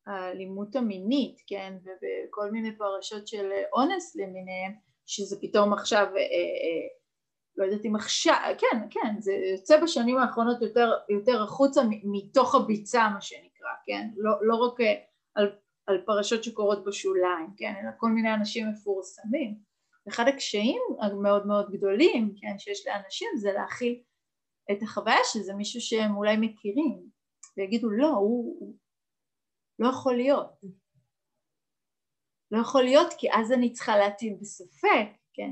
[0.05, 4.71] האלימות המינית, כן, ובכל מיני פרשות של אונס למיניהם,
[5.05, 6.87] שזה פתאום עכשיו אה, אה,
[7.57, 13.09] לא יודעת אם עכשיו, כן, כן, זה יוצא בשנים האחרונות יותר, יותר החוצה מתוך הביצה
[13.09, 14.93] מה שנקרא, כן, לא, לא רק אה,
[15.35, 15.55] על,
[15.87, 19.55] על פרשות שקורות בשוליים, כן, אלא כל מיני אנשים מפורסמים.
[20.07, 24.01] אחד הקשיים המאוד מאוד גדולים, כן, שיש לאנשים זה להכיל
[24.71, 27.09] את החוויה שזה מישהו שהם אולי מכירים,
[27.57, 28.75] ויגידו לא, הוא, הוא
[29.79, 30.61] לא יכול להיות.
[32.51, 35.51] לא יכול להיות כי אז אני צריכה להטיל בספק, כן,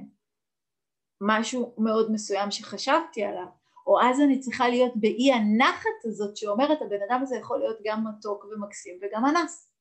[1.26, 3.47] משהו מאוד מסוים שחשבתי עליו,
[3.88, 8.07] או אז אני צריכה להיות באי הנחת הזאת שאומרת הבן אדם הזה יכול להיות גם
[8.07, 9.74] מתוק ומקסים וגם אנס.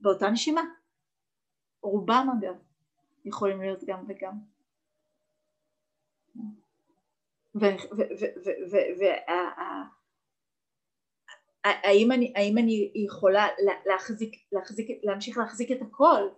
[0.00, 0.62] באותה נשימה.
[1.82, 2.54] רובם אגב
[3.24, 4.32] יכולים להיות גם וגם.
[11.64, 12.12] והאם
[12.58, 13.46] אני יכולה
[13.86, 16.28] להחזיק, להחזיק, להמשיך להחזיק את הכל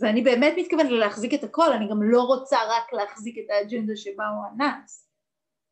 [0.00, 4.24] ואני באמת מתכוונת להחזיק את הכל, אני גם לא רוצה רק להחזיק את האג'נדה שבה
[4.26, 5.10] הוא אנס,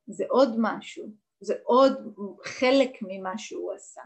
[0.07, 1.07] זה עוד משהו,
[1.41, 1.93] זה עוד
[2.45, 4.03] חלק ממה שהוא עשה.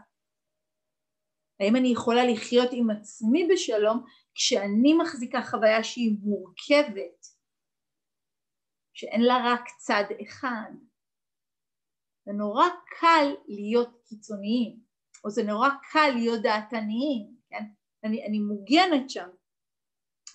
[1.59, 4.03] האם אני יכולה לחיות עם עצמי בשלום
[4.35, 7.25] כשאני מחזיקה חוויה שהיא מורכבת,
[8.93, 10.71] שאין לה רק צד אחד?
[12.25, 12.65] זה נורא
[12.99, 14.79] קל להיות קיצוניים,
[15.23, 17.63] או זה נורא קל להיות דעתניים, כן?
[18.03, 19.29] אני, אני מוגנת שם,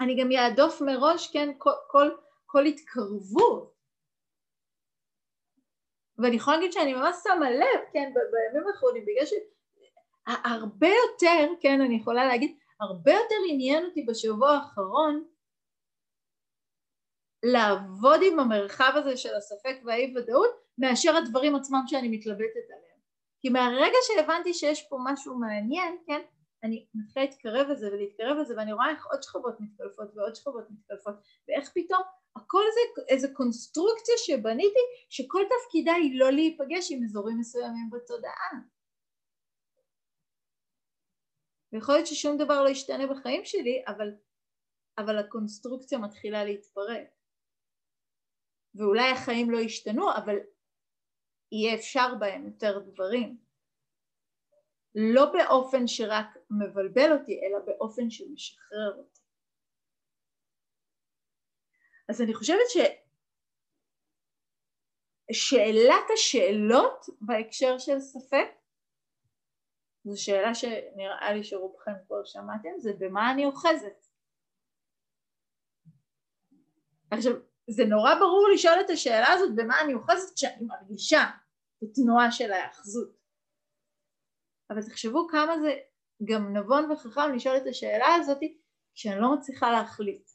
[0.01, 2.11] אני גם יעדוף מראש, כן, כל, כל,
[2.47, 3.75] כל התקרבות.
[6.19, 11.97] ואני יכולה להגיד שאני ממש שמה לב, כן, בימים האחרונים, בגלל שהרבה יותר, כן, אני
[11.97, 15.25] יכולה להגיד, הרבה יותר עניין אותי בשבוע האחרון
[17.43, 22.99] לעבוד עם המרחב הזה של הספק והאי ודאות מאשר הדברים עצמם שאני מתלבטת עליהם.
[23.41, 26.21] כי מהרגע שהבנתי שיש פה משהו מעניין, כן,
[26.65, 31.15] אני מתחילה להתקרב לזה ולהתקרב לזה ואני רואה איך עוד שכבות מתקלפות ועוד שכבות מתקלפות
[31.49, 32.03] ואיך פתאום
[32.37, 38.51] הכל זה איזה קונסטרוקציה שבניתי שכל תפקידה היא לא להיפגש עם אזורים מסוימים בתודעה.
[41.73, 44.15] ויכול להיות ששום דבר לא ישתנה בחיים שלי אבל,
[44.99, 47.09] אבל הקונסטרוקציה מתחילה להתפרק.
[48.75, 50.37] ואולי החיים לא ישתנו אבל
[51.53, 53.39] יהיה אפשר בהם יותר דברים
[54.95, 59.21] לא באופן שרק מבלבל אותי, אלא באופן שמשחרר אותי.
[62.09, 62.67] אז אני חושבת
[65.31, 68.49] ששאלת השאלות בהקשר של ספק
[70.05, 74.07] זו שאלה שנראה לי שרובכם כבר שמעתם, זה במה אני אוחזת.
[77.11, 77.33] עכשיו,
[77.71, 81.23] זה נורא ברור לשאול את השאלה הזאת במה אני אוחזת כשאני מרגישה
[81.79, 83.24] את התנועה של ההאחזות.
[84.75, 85.75] אבל תחשבו כמה זה
[86.25, 88.39] גם נבון וחכם לשאול את השאלה הזאת
[88.95, 90.31] כשאני לא מצליחה להחליט.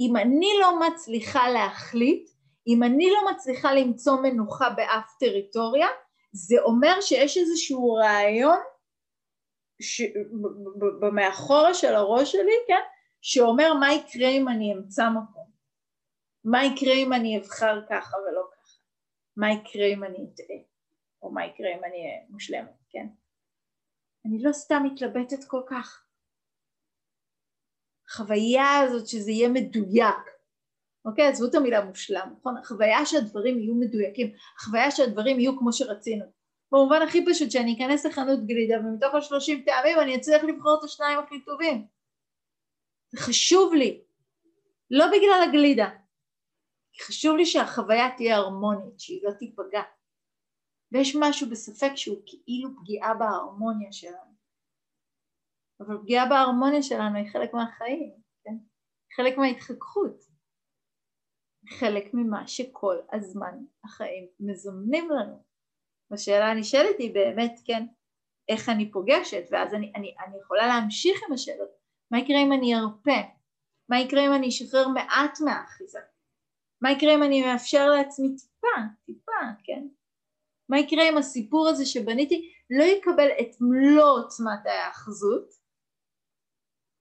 [0.00, 2.30] אם אני לא מצליחה להחליט,
[2.66, 5.88] אם אני לא מצליחה למצוא מנוחה באף טריטוריה,
[6.32, 8.58] זה אומר שיש איזשהו רעיון
[9.82, 10.02] ש...
[11.00, 12.80] במאחורה של הראש שלי, כן?
[13.20, 15.50] שאומר מה יקרה אם אני אמצא מקום,
[16.44, 18.78] מה יקרה אם אני אבחר ככה ולא ככה,
[19.36, 20.56] מה יקרה אם אני אטעה,
[21.22, 23.06] או מה יקרה אם אני אהיה מושלמת, כן?
[24.26, 26.04] אני לא סתם מתלבטת כל כך.
[28.08, 30.16] החוויה הזאת שזה יהיה מדויק,
[31.04, 31.28] אוקיי?
[31.28, 32.56] עזבו את המילה מושלם, נכון?
[32.56, 36.24] החוויה שהדברים יהיו מדויקים, החוויה שהדברים יהיו כמו שרצינו.
[36.72, 41.18] במובן הכי פשוט שאני אכנס לחנות גלידה ומתוך השלושים טעמים אני אצליח לבחור את השניים
[41.18, 41.86] הכי טובים.
[43.08, 44.04] זה חשוב לי,
[44.90, 45.88] לא בגלל הגלידה,
[47.02, 49.82] חשוב לי שהחוויה תהיה הרמונית, שהיא לא תיפגע.
[50.92, 54.34] ויש משהו בספק שהוא כאילו פגיעה בהרמוניה שלנו.
[55.80, 58.12] אבל פגיעה בהרמוניה שלנו היא חלק מהחיים,
[58.44, 58.56] כן?
[59.16, 60.34] חלק מההתחככות.
[61.68, 65.42] חלק ממה שכל הזמן החיים מזמנים לנו.
[66.10, 67.86] והשאלה הנשאלת היא באמת, כן,
[68.48, 71.70] איך אני פוגשת, ואז אני, אני, אני יכולה להמשיך עם השאלות.
[72.10, 73.20] מה יקרה אם אני ארפה?
[73.88, 76.00] מה יקרה אם אני אשחרר מעט מהאחיזה?
[76.80, 78.76] מה יקרה אם אני מאפשר לעצמי טיפה,
[79.06, 79.32] טיפה,
[79.64, 79.86] כן?
[80.68, 85.48] מה יקרה אם הסיפור הזה שבניתי לא יקבל את מלוא עוצמת ההאחזות?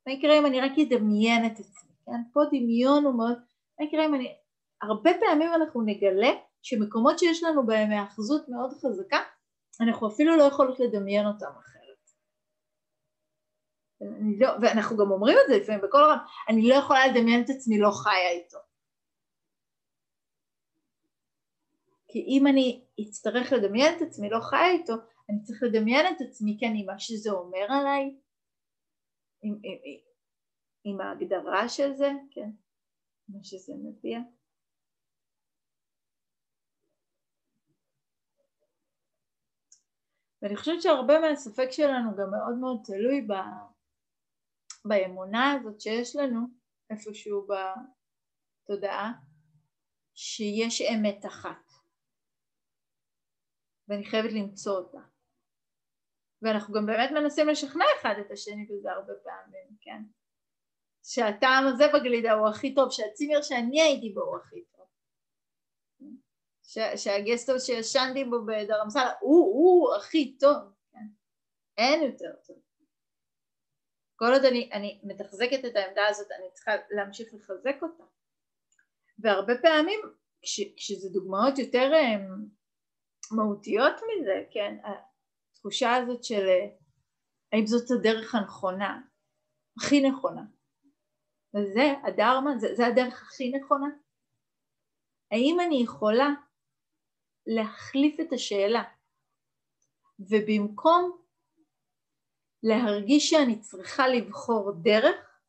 [0.08, 2.32] מה יקרה אם אני רק אדמיין את עצמי, כן?
[2.34, 3.38] פה דמיון הוא מאוד...
[3.80, 4.36] מה יקרה אם אני...
[4.82, 9.20] הרבה פעמים אנחנו נגלה שמקומות שיש לנו בהם האחזות מאוד חזקה,
[9.82, 11.84] אנחנו אפילו לא יכולות לדמיין אותם אחרת.
[14.40, 16.18] לא, ואנחנו גם אומרים את זה לפעמים בכל העולם,
[16.50, 18.58] אני לא יכולה לדמיין את עצמי לא חיה איתו.
[22.14, 24.94] כי אם אני אצטרך לדמיין את עצמי לא חיה איתו,
[25.30, 28.16] אני צריך לדמיין את עצמי כן עם מה שזה אומר עליי,
[29.42, 30.00] עם, עם, עם,
[30.84, 32.50] עם ההגדרה של זה, כן,
[33.30, 34.20] מה שזה מביע.
[40.42, 43.34] ואני חושבת שהרבה מהספק שלנו גם מאוד מאוד תלוי ב,
[44.86, 46.40] באמונה הזאת שיש לנו
[46.90, 47.48] איפשהו
[48.68, 49.12] בתודעה
[50.16, 51.73] שיש אמת אחת
[53.88, 55.00] ואני חייבת למצוא אותה
[56.42, 60.04] ואנחנו גם באמת מנסים לשכנע אחד את השני בזה הרבה פעמים, כן?
[61.04, 64.74] שהטעם הזה בגלידה הוא הכי טוב, שהצימר שאני הייתי בו הוא הכי טוב
[66.96, 70.58] שהגסטו שישנתי בו בדרמסלה הוא, הוא הכי טוב,
[70.92, 71.06] כן?
[71.78, 72.58] אין יותר טוב.
[74.16, 78.04] כל עוד אני, אני מתחזקת את העמדה הזאת אני צריכה להמשיך לחזק אותה.
[79.20, 80.00] והרבה פעמים
[80.42, 82.46] כש, כשזה דוגמאות יותר אמ,
[83.32, 86.48] מהותיות מזה, כן, התחושה הזאת של
[87.54, 89.02] האם זאת הדרך הנכונה,
[89.78, 90.44] הכי נכונה.
[91.56, 93.88] וזה הדרמה, זה, זה הדרך הכי נכונה.
[95.32, 96.30] האם אני יכולה
[97.48, 98.84] להחליף את השאלה
[100.20, 101.22] ובמקום
[102.64, 105.40] להרגיש שאני צריכה לבחור דרך,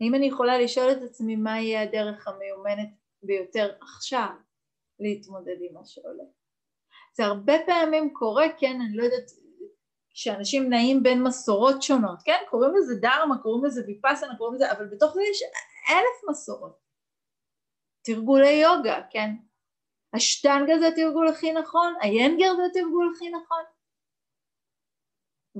[0.00, 2.90] האם אני יכולה לשאול את עצמי מה יהיה הדרך המיומנת
[3.22, 4.30] ביותר עכשיו
[5.00, 6.24] להתמודד עם מה שעולה.
[7.16, 9.30] זה הרבה פעמים קורה, כן, אני לא יודעת,
[10.14, 14.86] שאנשים נעים בין מסורות שונות, כן, קוראים לזה דרמה, קוראים לזה ויפאסנה, קוראים לזה, אבל
[14.86, 15.42] בתוך זה יש
[15.90, 16.78] אלף מסורות.
[18.04, 19.30] תרגולי יוגה, כן,
[20.14, 23.62] השטנגה זה התרגול הכי נכון, היינגר זה התרגול הכי נכון,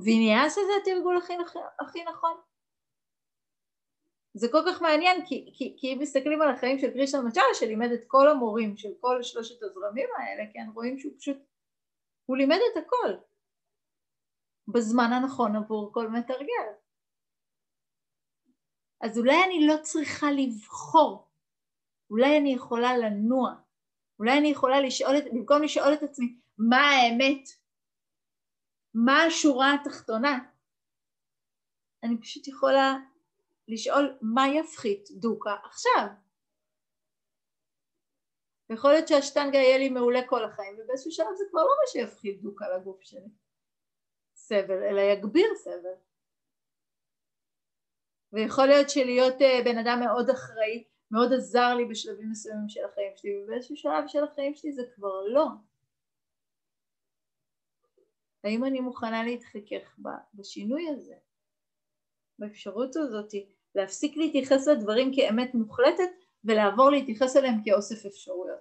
[0.03, 1.33] ויניאסה זה התרגול הכי,
[1.79, 2.33] הכי נכון.
[4.33, 7.91] זה כל כך מעניין כי, כי, כי אם מסתכלים על החיים של קרישן מצ'אלה שלימד
[7.91, 11.37] את כל המורים של כל שלושת הזרמים האלה, כן, רואים שהוא פשוט,
[12.25, 13.13] הוא לימד את הכל.
[14.67, 16.67] בזמן הנכון עבור כל מתרגל.
[19.01, 21.27] אז אולי אני לא צריכה לבחור,
[22.09, 23.55] אולי אני יכולה לנוע,
[24.19, 27.49] אולי אני יכולה לשאול, את, במקום לשאול את עצמי מה האמת,
[28.93, 30.39] מה השורה התחתונה,
[32.03, 32.97] אני פשוט יכולה
[33.71, 36.07] לשאול מה יפחית דוקה עכשיו.
[38.69, 42.41] יכול להיות שהשטנגה יהיה לי מעולה כל החיים ובאיזשהו שלב זה כבר לא מה שיפחית
[42.41, 43.29] דוקה לגוף שלי.
[44.35, 45.95] סבל אלא יגביר סבל.
[48.33, 53.11] ויכול להיות שלהיות אה, בן אדם מאוד אחראי מאוד עזר לי בשלבים מסוימים של החיים
[53.15, 55.47] שלי ובאיזשהו שלב של החיים שלי זה כבר לא.
[58.43, 59.99] האם אני מוכנה להתחכך
[60.33, 61.15] בשינוי הזה?
[62.39, 63.33] באפשרות הזאת
[63.75, 66.11] להפסיק להתייחס לדברים כאמת מוחלטת
[66.43, 68.59] ולעבור להתייחס אליהם כאוסף אפשרויות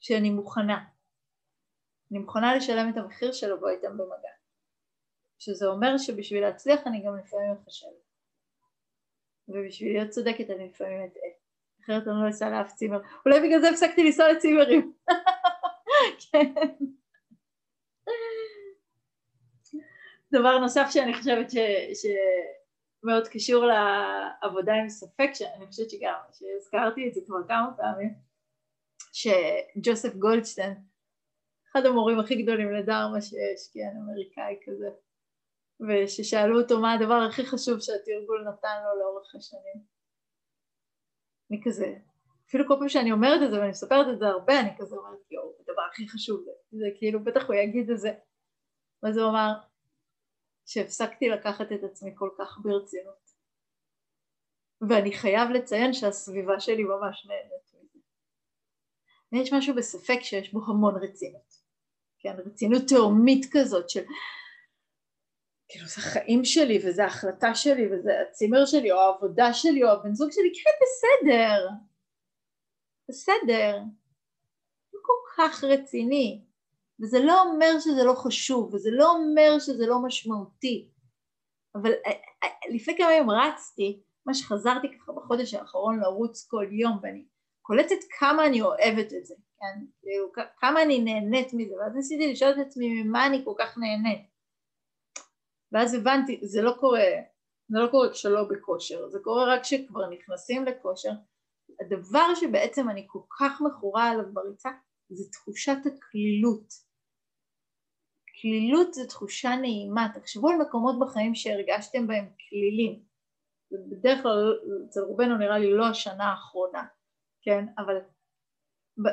[0.00, 0.84] שאני מוכנה
[2.10, 4.32] אני מוכנה לשלם את המחיר של לבוא איתם במגע
[5.38, 8.08] שזה אומר שבשביל להצליח אני גם לפעמים מחשבת
[9.48, 11.38] ובשביל להיות צודקת אני לפעמים אטעה
[11.88, 13.00] אחרת אני לא אסע לאף צימר.
[13.26, 14.92] אולי בגלל זה הפסקתי לנסוע לצימרים.
[16.32, 16.52] כן.
[20.32, 21.56] דבר נוסף שאני חושבת ש...
[23.00, 28.14] שמאוד קשור לעבודה עם ספק, שאני חושבת שגם, שהזכרתי את זה כבר כמה פעמים,
[29.12, 30.74] שג'וסף גולדשטיין,
[31.72, 34.88] אחד המורים הכי גדולים לדרמה שיש, כן, אמריקאי כזה,
[35.88, 39.98] וששאלו אותו מה הדבר הכי חשוב שהתרגול נתן לו לאורך השנים.
[41.50, 41.94] אני כזה,
[42.48, 45.30] אפילו כל פעם שאני אומרת את זה ואני מספרת את זה הרבה, אני כזה אומרת,
[45.30, 48.12] יואו, הדבר הכי חשוב זה כאילו, בטח הוא יגיד את זה.
[49.02, 49.52] ואז הוא אמר,
[50.68, 53.30] שהפסקתי לקחת את עצמי כל כך ברצינות.
[54.88, 57.98] ואני חייב לציין שהסביבה שלי ממש נהנית מזה.
[59.32, 61.54] ויש משהו בספק שיש בו המון רצינות.
[62.18, 64.04] כן, רצינות תאומית כזאת של
[65.68, 70.14] כאילו זה החיים שלי וזה ההחלטה שלי וזה הצימר שלי או העבודה שלי או הבן
[70.14, 71.68] זוג שלי, כן בסדר,
[73.08, 73.78] בסדר,
[74.92, 76.47] לא כל כך רציני,
[77.00, 80.88] וזה לא אומר שזה לא חשוב וזה לא אומר שזה לא משמעותי,
[81.74, 86.98] אבל אה, אה, לפני כמה ימים רצתי, מה שחזרתי ככה בחודש האחרון לרוץ כל יום
[87.02, 87.24] ואני
[87.62, 92.50] קולטת כמה אני אוהבת את זה, כן, כאילו, כמה אני נהנית מזה, ואז ניסיתי לשאול
[92.50, 94.28] את עצמי ממה אני כל כך נהנית
[95.72, 97.04] ואז הבנתי, זה לא קורה,
[97.68, 101.12] זה לא קורה כשלא בכושר, זה קורה רק כשכבר נכנסים לכושר.
[101.80, 104.68] הדבר שבעצם אני כל כך מכורה עליו בריצה
[105.08, 106.87] זה תחושת הקלילות.
[108.40, 113.02] קלילות זה תחושה נעימה, תחשבו על מקומות בחיים שהרגשתם בהם כלילים.
[113.70, 114.58] זה בדרך כלל
[114.88, 116.84] אצל רובנו נראה לי לא השנה האחרונה,
[117.42, 117.64] כן?
[117.78, 117.96] אבל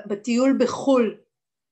[0.08, 1.18] בטיול בחו"ל,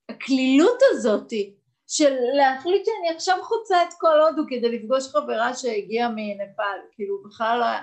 [0.10, 1.56] הקלילות הזאתי
[1.88, 7.80] של להחליט שאני עכשיו חוצה את כל הודו כדי לפגוש חברה שהגיעה מנפאל, כאילו בכלל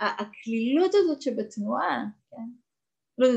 [0.00, 2.48] הקלילות הזאת שבתנועה, כן?
[3.18, 3.36] לא,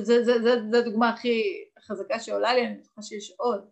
[0.72, 1.44] זו הדוגמה הכי
[1.80, 3.70] חזקה שעולה לי, אני בטוחה שיש עוד.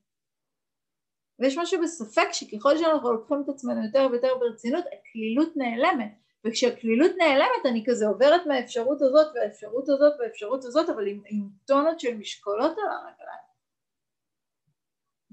[1.41, 6.11] ויש משהו בספק שככל שאנחנו לוקחים את עצמנו יותר ויותר ברצינות, הקלילות נעלמת.
[6.47, 11.99] וכשהקלילות נעלמת אני כזה עוברת מהאפשרות הזאת והאפשרות הזאת והאפשרות הזאת, אבל עם, עם טונות
[11.99, 13.51] של משקולות על הרגליים.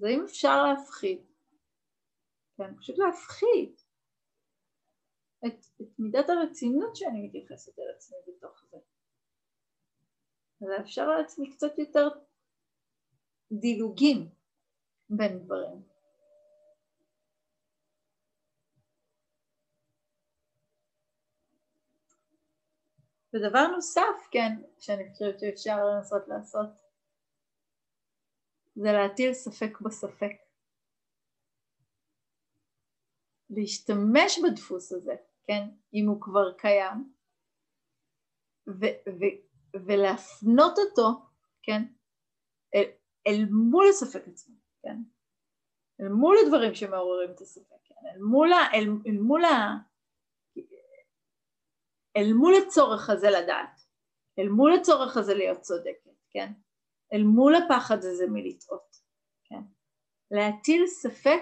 [0.02, 1.32] האם אפשר להפחית?
[2.56, 3.84] כן, פשוט להפחית
[5.46, 8.78] את, את מידת הרצינות שאני מתייחסת אל עצמי בתוך זה.
[10.60, 12.08] ולאפשר לעצמי קצת יותר
[13.52, 14.28] דילוגים
[15.10, 15.97] בין דברים.
[23.38, 26.68] ודבר נוסף, כן, שאני חושבת שאפשר לנסות לעשות
[28.74, 30.32] זה להטיל ספק בספק.
[33.50, 35.16] להשתמש בדפוס הזה,
[35.46, 37.12] כן, אם הוא כבר קיים,
[38.68, 39.38] ו- ו-
[39.86, 41.26] ולהפנות אותו,
[41.62, 41.82] כן,
[42.74, 42.84] אל,
[43.26, 44.96] אל מול הספק עצמו, כן,
[46.00, 49.87] אל מול הדברים שמעוררים את הספק, כן, אל מול, ה, אל, אל מול ה...
[52.18, 53.80] אל מול הצורך הזה לדעת,
[54.38, 56.52] אל מול הצורך הזה להיות צודקת, כן?
[57.12, 58.96] אל מול הפחד הזה מלטעות,
[59.44, 59.62] כן?
[60.30, 61.40] להטיל ספק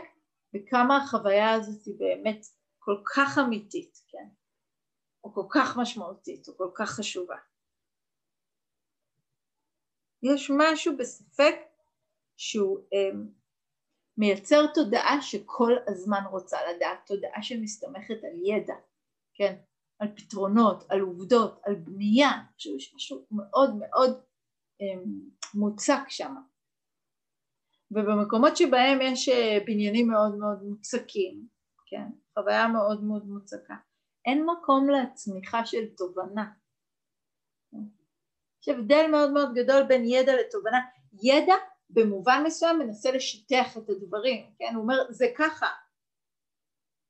[0.53, 2.47] בכמה החוויה הזאת היא באמת
[2.79, 4.29] כל כך אמיתית, כן?
[5.25, 7.37] או כל כך משמעותית, או כל כך חשובה.
[10.23, 11.55] יש משהו בספק
[12.37, 13.19] שהוא אה,
[14.19, 18.75] מייצר תודעה שכל הזמן רוצה לדעת, תודעה שמסתמכת על ידע,
[19.35, 19.57] כן?
[19.99, 24.21] על פתרונות, על עובדות, על בנייה, שיש משהו מאוד מאוד
[24.81, 25.21] אמ,
[25.55, 26.35] מוצק שם.
[27.91, 31.49] ובמקומות שבהם יש אה, בניינים מאוד מאוד מוצקים,
[31.87, 33.75] כן, חוויה מאוד מאוד מוצקה,
[34.27, 36.53] אין מקום לצמיחה של תובנה.
[38.63, 40.79] יש הבדל מאוד מאוד גדול בין ידע לתובנה.
[41.23, 41.55] ידע
[41.91, 45.67] במובן מסוים מנסה לשטח את הדברים, כן, הוא אומר זה ככה,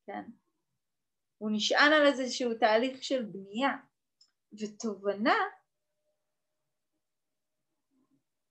[0.07, 0.23] כן,
[1.37, 3.77] הוא נשען על איזשהו תהליך של בנייה,
[4.53, 5.35] ותובנה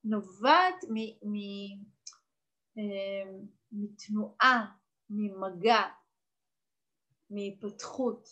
[0.04, 1.34] נובעת מ, מ,
[2.78, 3.32] אה,
[3.72, 4.66] מתנועה,
[5.10, 5.82] ממגע,
[7.30, 8.28] מהיפתחות,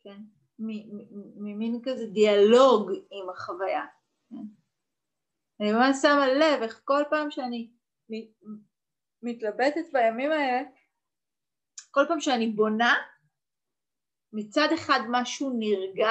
[0.00, 0.22] כן?
[1.36, 3.86] ממין כזה דיאלוג עם החוויה.
[4.30, 4.44] כן?
[5.60, 7.70] אני ממש שמה לב איך כל פעם שאני
[9.22, 10.62] מתלבטת בימים האלה,
[11.90, 12.94] כל פעם שאני בונה,
[14.32, 16.08] מצד אחד משהו נרגע,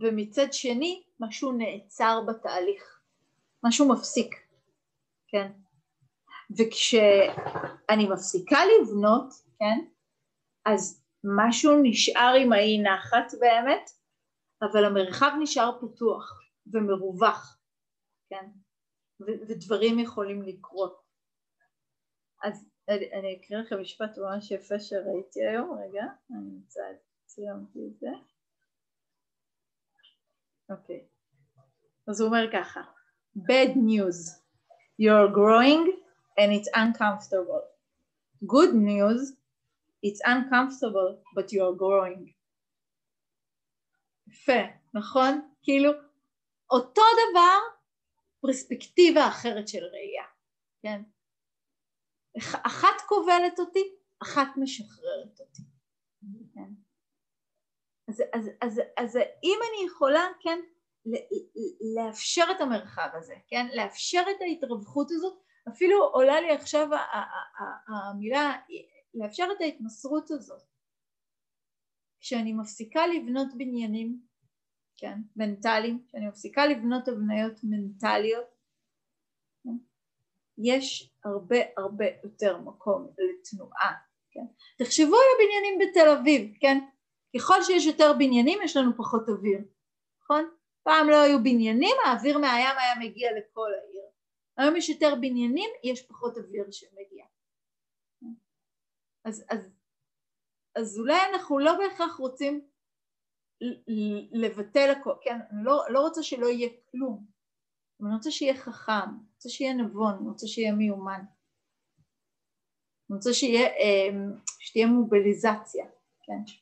[0.00, 3.00] ומצד שני משהו נעצר בתהליך,
[3.64, 4.34] משהו מפסיק,
[5.28, 5.52] כן?
[6.58, 9.84] וכשאני מפסיקה לבנות, כן?
[10.64, 13.90] אז משהו נשאר עם האי נחת באמת,
[14.62, 17.58] אבל המרחב נשאר פתוח ומרווח,
[18.30, 18.46] כן?
[19.20, 21.04] ו- ודברים יכולים לקרות.
[22.42, 26.80] אז אני, אקריא לכם משפט ממש יפה שראיתי היום, רגע, אני נמצא,
[27.26, 28.08] ציימתי את זה.
[30.70, 31.06] אוקיי.
[32.08, 32.80] אז הוא אומר ככה,
[33.36, 34.44] bad news,
[35.02, 35.88] you're growing
[36.40, 37.64] and it's uncomfortable.
[38.46, 39.32] Good news,
[40.06, 42.32] it's uncomfortable but you're growing.
[44.28, 44.62] יפה,
[44.94, 45.48] נכון?
[45.62, 45.90] כאילו
[46.70, 47.58] אותו דבר,
[48.40, 50.24] פרספקטיבה אחרת של ראייה,
[50.82, 51.02] כן?
[52.38, 55.62] אחת כובלת אותי, אחת משחררת אותי.
[56.54, 56.70] כן?
[58.08, 60.58] אז, אז, אז, אז אם אני יכולה, כן,
[61.96, 63.66] לאפשר את המרחב הזה, כן?
[63.74, 66.88] לאפשר את ההתרווחות הזאת, אפילו עולה לי עכשיו
[67.88, 68.52] המילה
[69.14, 70.62] לאפשר את ההתמסרות הזאת.
[72.20, 74.20] כשאני מפסיקה לבנות בניינים,
[74.96, 78.53] כן, מנטליים, כשאני מפסיקה לבנות הבניות מנטליות,
[80.58, 83.92] יש הרבה הרבה יותר מקום לתנועה,
[84.30, 84.44] כן.
[84.78, 86.78] תחשבו על הבניינים בתל אביב, כן,
[87.36, 89.58] ככל שיש יותר בניינים יש לנו פחות אוויר,
[90.22, 90.50] נכון?
[90.82, 94.04] פעם לא היו בניינים, האוויר מהים היה מגיע לכל העיר.
[94.56, 97.24] היום יש יותר בניינים, יש פחות אוויר שמגיע.
[99.24, 99.70] אז, אז,
[100.76, 102.68] אז אולי אנחנו לא בהכרח רוצים
[104.32, 107.26] לבטל הכל, כן, אני לא, לא רוצה שלא יהיה כלום,
[108.02, 109.10] אני רוצה שיהיה חכם,
[109.44, 111.20] רוצה שיהיה נבון, אני רוצה שיהיה מיומן,
[113.10, 115.86] אני רוצה שיהיה, אמ, שתהיה מובליזציה,
[116.22, 116.52] כן,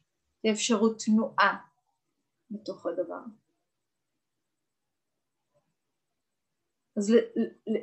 [0.41, 1.67] תהיה אפשרות תנועה
[2.51, 3.21] בתוך הדבר.
[6.97, 7.13] אז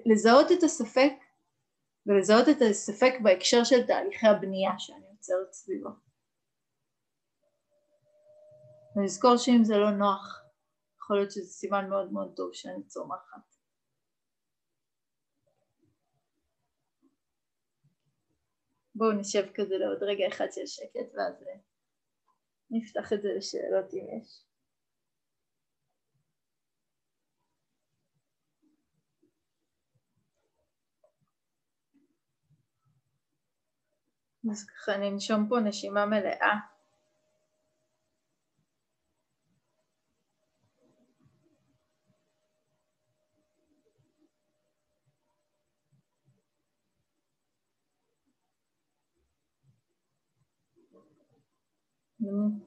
[0.05, 1.13] לזהות את הספק
[2.05, 5.89] ולזהות את הספק בהקשר של תהליכי הבנייה שאני יוצרת סביבו.
[8.95, 10.41] ולזכור שאם זה לא נוח,
[10.97, 13.48] יכול להיות שזה סימן מאוד מאוד טוב שאני צומחת.
[18.99, 21.33] בואו נשב כזה לעוד רגע אחד של שקט ואז
[22.71, 24.43] נפתח את זה לשאלות אם יש.
[34.51, 36.68] אז ככה ננשום פה נשימה מלאה.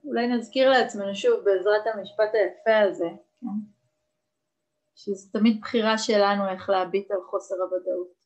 [0.05, 3.09] אולי נזכיר לעצמנו שוב בעזרת המשפט היפה הזה,
[3.41, 3.47] כן?
[4.95, 8.23] שזו תמיד בחירה שלנו איך להביט על חוסר הוודאות.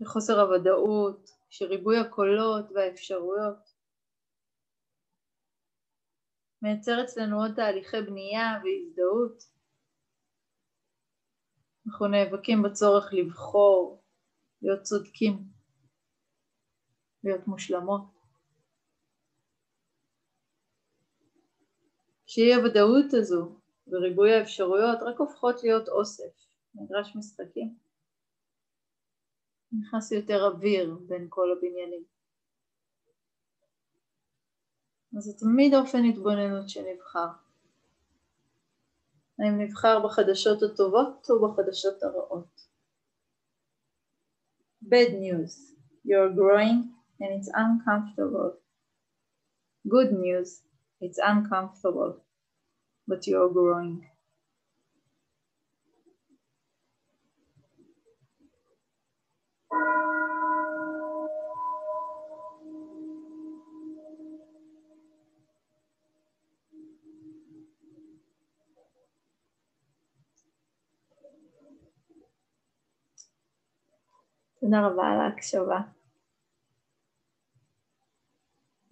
[0.00, 3.76] וחוסר הוודאות, שריבוי הקולות והאפשרויות
[6.62, 9.42] מייצר אצלנו עוד תהליכי בנייה והזדהות.
[11.86, 14.04] אנחנו נאבקים בצורך לבחור,
[14.62, 15.55] להיות צודקים,
[17.26, 18.02] להיות מושלמות.
[22.26, 23.56] כשאי הוודאות הזו
[23.88, 27.74] וריבוי האפשרויות רק הופכות להיות אוסף, מגרש משחקים.
[29.72, 32.04] נכנס יותר אוויר בין כל הבניינים.
[35.16, 37.28] אז זה תמיד אופן התבוננות שנבחר.
[39.38, 42.66] האם נבחר בחדשות הטובות או בחדשות הרעות?
[44.84, 45.74] Bad news,
[46.04, 48.53] you're growing and it's uncomfortable.
[49.87, 50.61] Good news,
[51.01, 52.17] it's uncomfortable,
[53.07, 54.05] but you're growing.
[74.61, 75.81] תודה רבה על ההקשבה.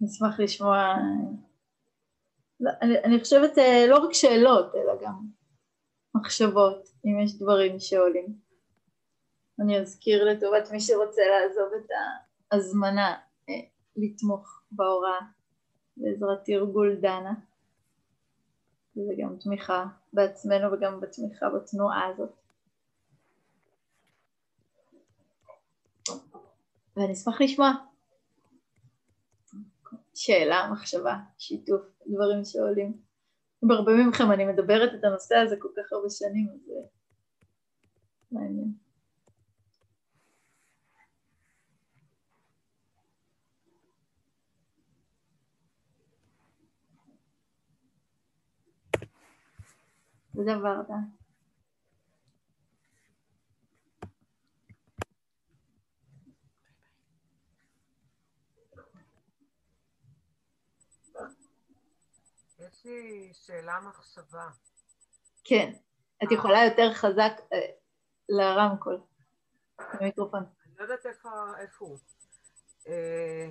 [0.01, 0.95] נשמח לשמוע,
[2.59, 5.27] לא, אני, אני חושבת אה, לא רק שאלות, אלא גם
[6.15, 8.39] מחשבות, אם יש דברים שעולים.
[9.59, 11.89] אני אזכיר לטובת מי שרוצה לעזוב את
[12.51, 13.17] ההזמנה
[13.49, 13.53] אה,
[13.95, 15.19] לתמוך בהוראה
[15.97, 17.33] בעזרת תרגול דנה.
[18.97, 22.31] וזה גם תמיכה בעצמנו וגם בתמיכה בתנועה הזאת.
[26.97, 27.71] ואני אשמח לשמוע
[30.15, 32.97] שאלה, מחשבה, שיתוף, דברים שעולים.
[33.63, 36.73] עם הרבה מכם אני מדברת את הנושא הזה כל כך הרבה שנים, אז זה
[38.31, 38.73] מעניין.
[50.33, 51.14] זה דבר, אתה.
[62.67, 64.47] יש לי שאלה מחשבה.
[65.43, 65.73] כן.
[66.23, 66.37] את אה.
[66.37, 67.59] יכולה יותר חזק אה,
[68.29, 69.01] לרמקול,
[70.01, 70.43] למיקרופון.
[70.65, 71.97] אני לא יודעת איפה הוא.
[72.87, 73.47] אה,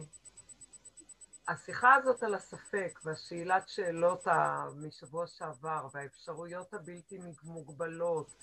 [1.48, 4.26] השיחה הזאת על הספק והשאלת שאלות
[4.76, 8.34] משבוע שעבר והאפשרויות הבלתי מוגבלות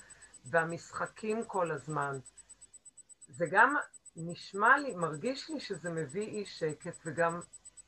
[0.45, 2.19] והמשחקים כל הזמן,
[3.27, 3.75] זה גם
[4.15, 7.41] נשמע לי, מרגיש לי שזה מביא אי שקט וגם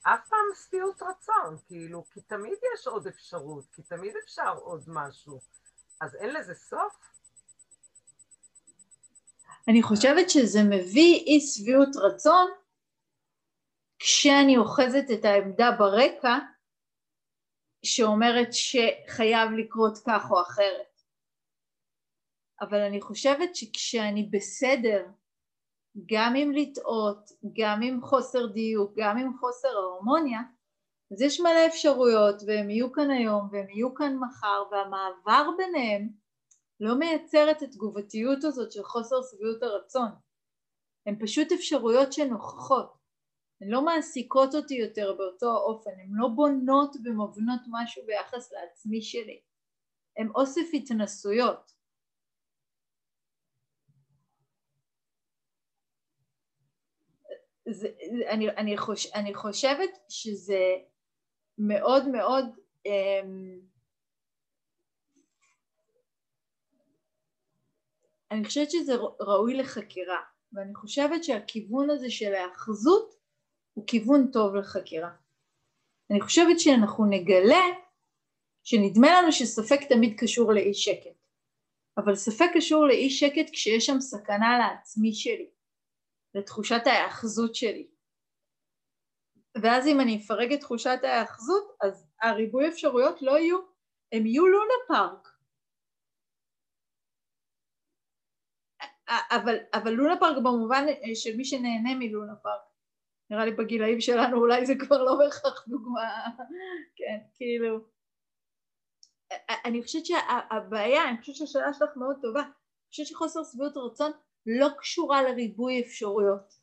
[0.04, 5.40] אף פעם שביעות רצון, כאילו, כי תמיד יש עוד אפשרות, כי תמיד אפשר עוד משהו.
[6.02, 7.14] אז אין לזה סוף?
[9.68, 12.52] אני חושבת שזה מביא אי שביעות רצון
[14.00, 16.38] כשאני אוחזת את העמדה ברקע
[17.86, 21.02] שאומרת שחייב לקרות כך או אחרת.
[22.62, 25.06] אבל אני חושבת שכשאני בסדר,
[26.12, 27.30] גם עם לטעות,
[27.62, 30.40] גם עם חוסר דיוק, גם עם חוסר הרמוניה,
[31.12, 36.10] אז יש מלא אפשרויות והם יהיו כאן היום והם יהיו כאן מחר והמעבר ביניהם
[36.80, 40.10] לא מייצר את התגובתיות הזאת של חוסר שביעות הרצון.
[41.06, 42.94] הן פשוט אפשרויות שנוכחות.
[43.62, 49.42] הן לא מעסיקות אותי יותר באותו האופן, הן לא בונות ומבנות משהו ביחס לעצמי שלי.
[50.18, 51.73] הן אוסף התנסויות.
[57.70, 57.88] זה,
[58.30, 60.76] אני, אני, חוש, אני חושבת שזה
[61.58, 62.46] מאוד מאוד
[62.86, 63.60] אמ,
[68.32, 70.20] אני חושבת שזה ראוי לחקירה
[70.54, 73.16] ואני חושבת שהכיוון הזה של ההאחזות
[73.74, 75.10] הוא כיוון טוב לחקירה.
[76.12, 77.64] אני חושבת שאנחנו נגלה
[78.64, 81.24] שנדמה לנו שספק תמיד קשור לאי שקט
[81.98, 85.50] אבל ספק קשור לאי שקט כשיש שם סכנה לעצמי שלי
[86.36, 87.88] לתחושת ההאחזות שלי.
[89.64, 93.60] ואז אם אני אפרק את תחושת ההאחזות אז הריבוי אפשרויות לא יהיו,
[94.12, 95.28] הם יהיו לונה פארק.
[99.10, 102.62] אבל, אבל לונה פארק במובן של מי שנהנה מלונה פארק.
[103.30, 106.26] נראה לי בגילאים שלנו אולי זה כבר לא בהכרח דוגמה.
[106.98, 107.80] כן כאילו.
[109.66, 112.42] אני חושבת שהבעיה, אני חושבת שהשאלה שלך מאוד טובה.
[112.42, 112.52] אני
[112.90, 114.12] חושבת שחוסר שביעות רצון
[114.46, 116.60] לא קשורה לריבוי אפשרויות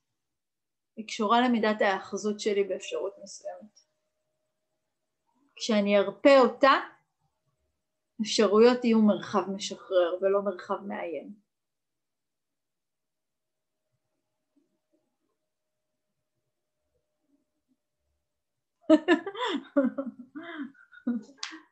[0.96, 3.80] היא קשורה למידת ההאחזות שלי באפשרות מסוימת.
[5.56, 6.72] כשאני ארפה אותה,
[8.22, 11.34] אפשרויות יהיו מרחב משחרר ולא מרחב מאיים.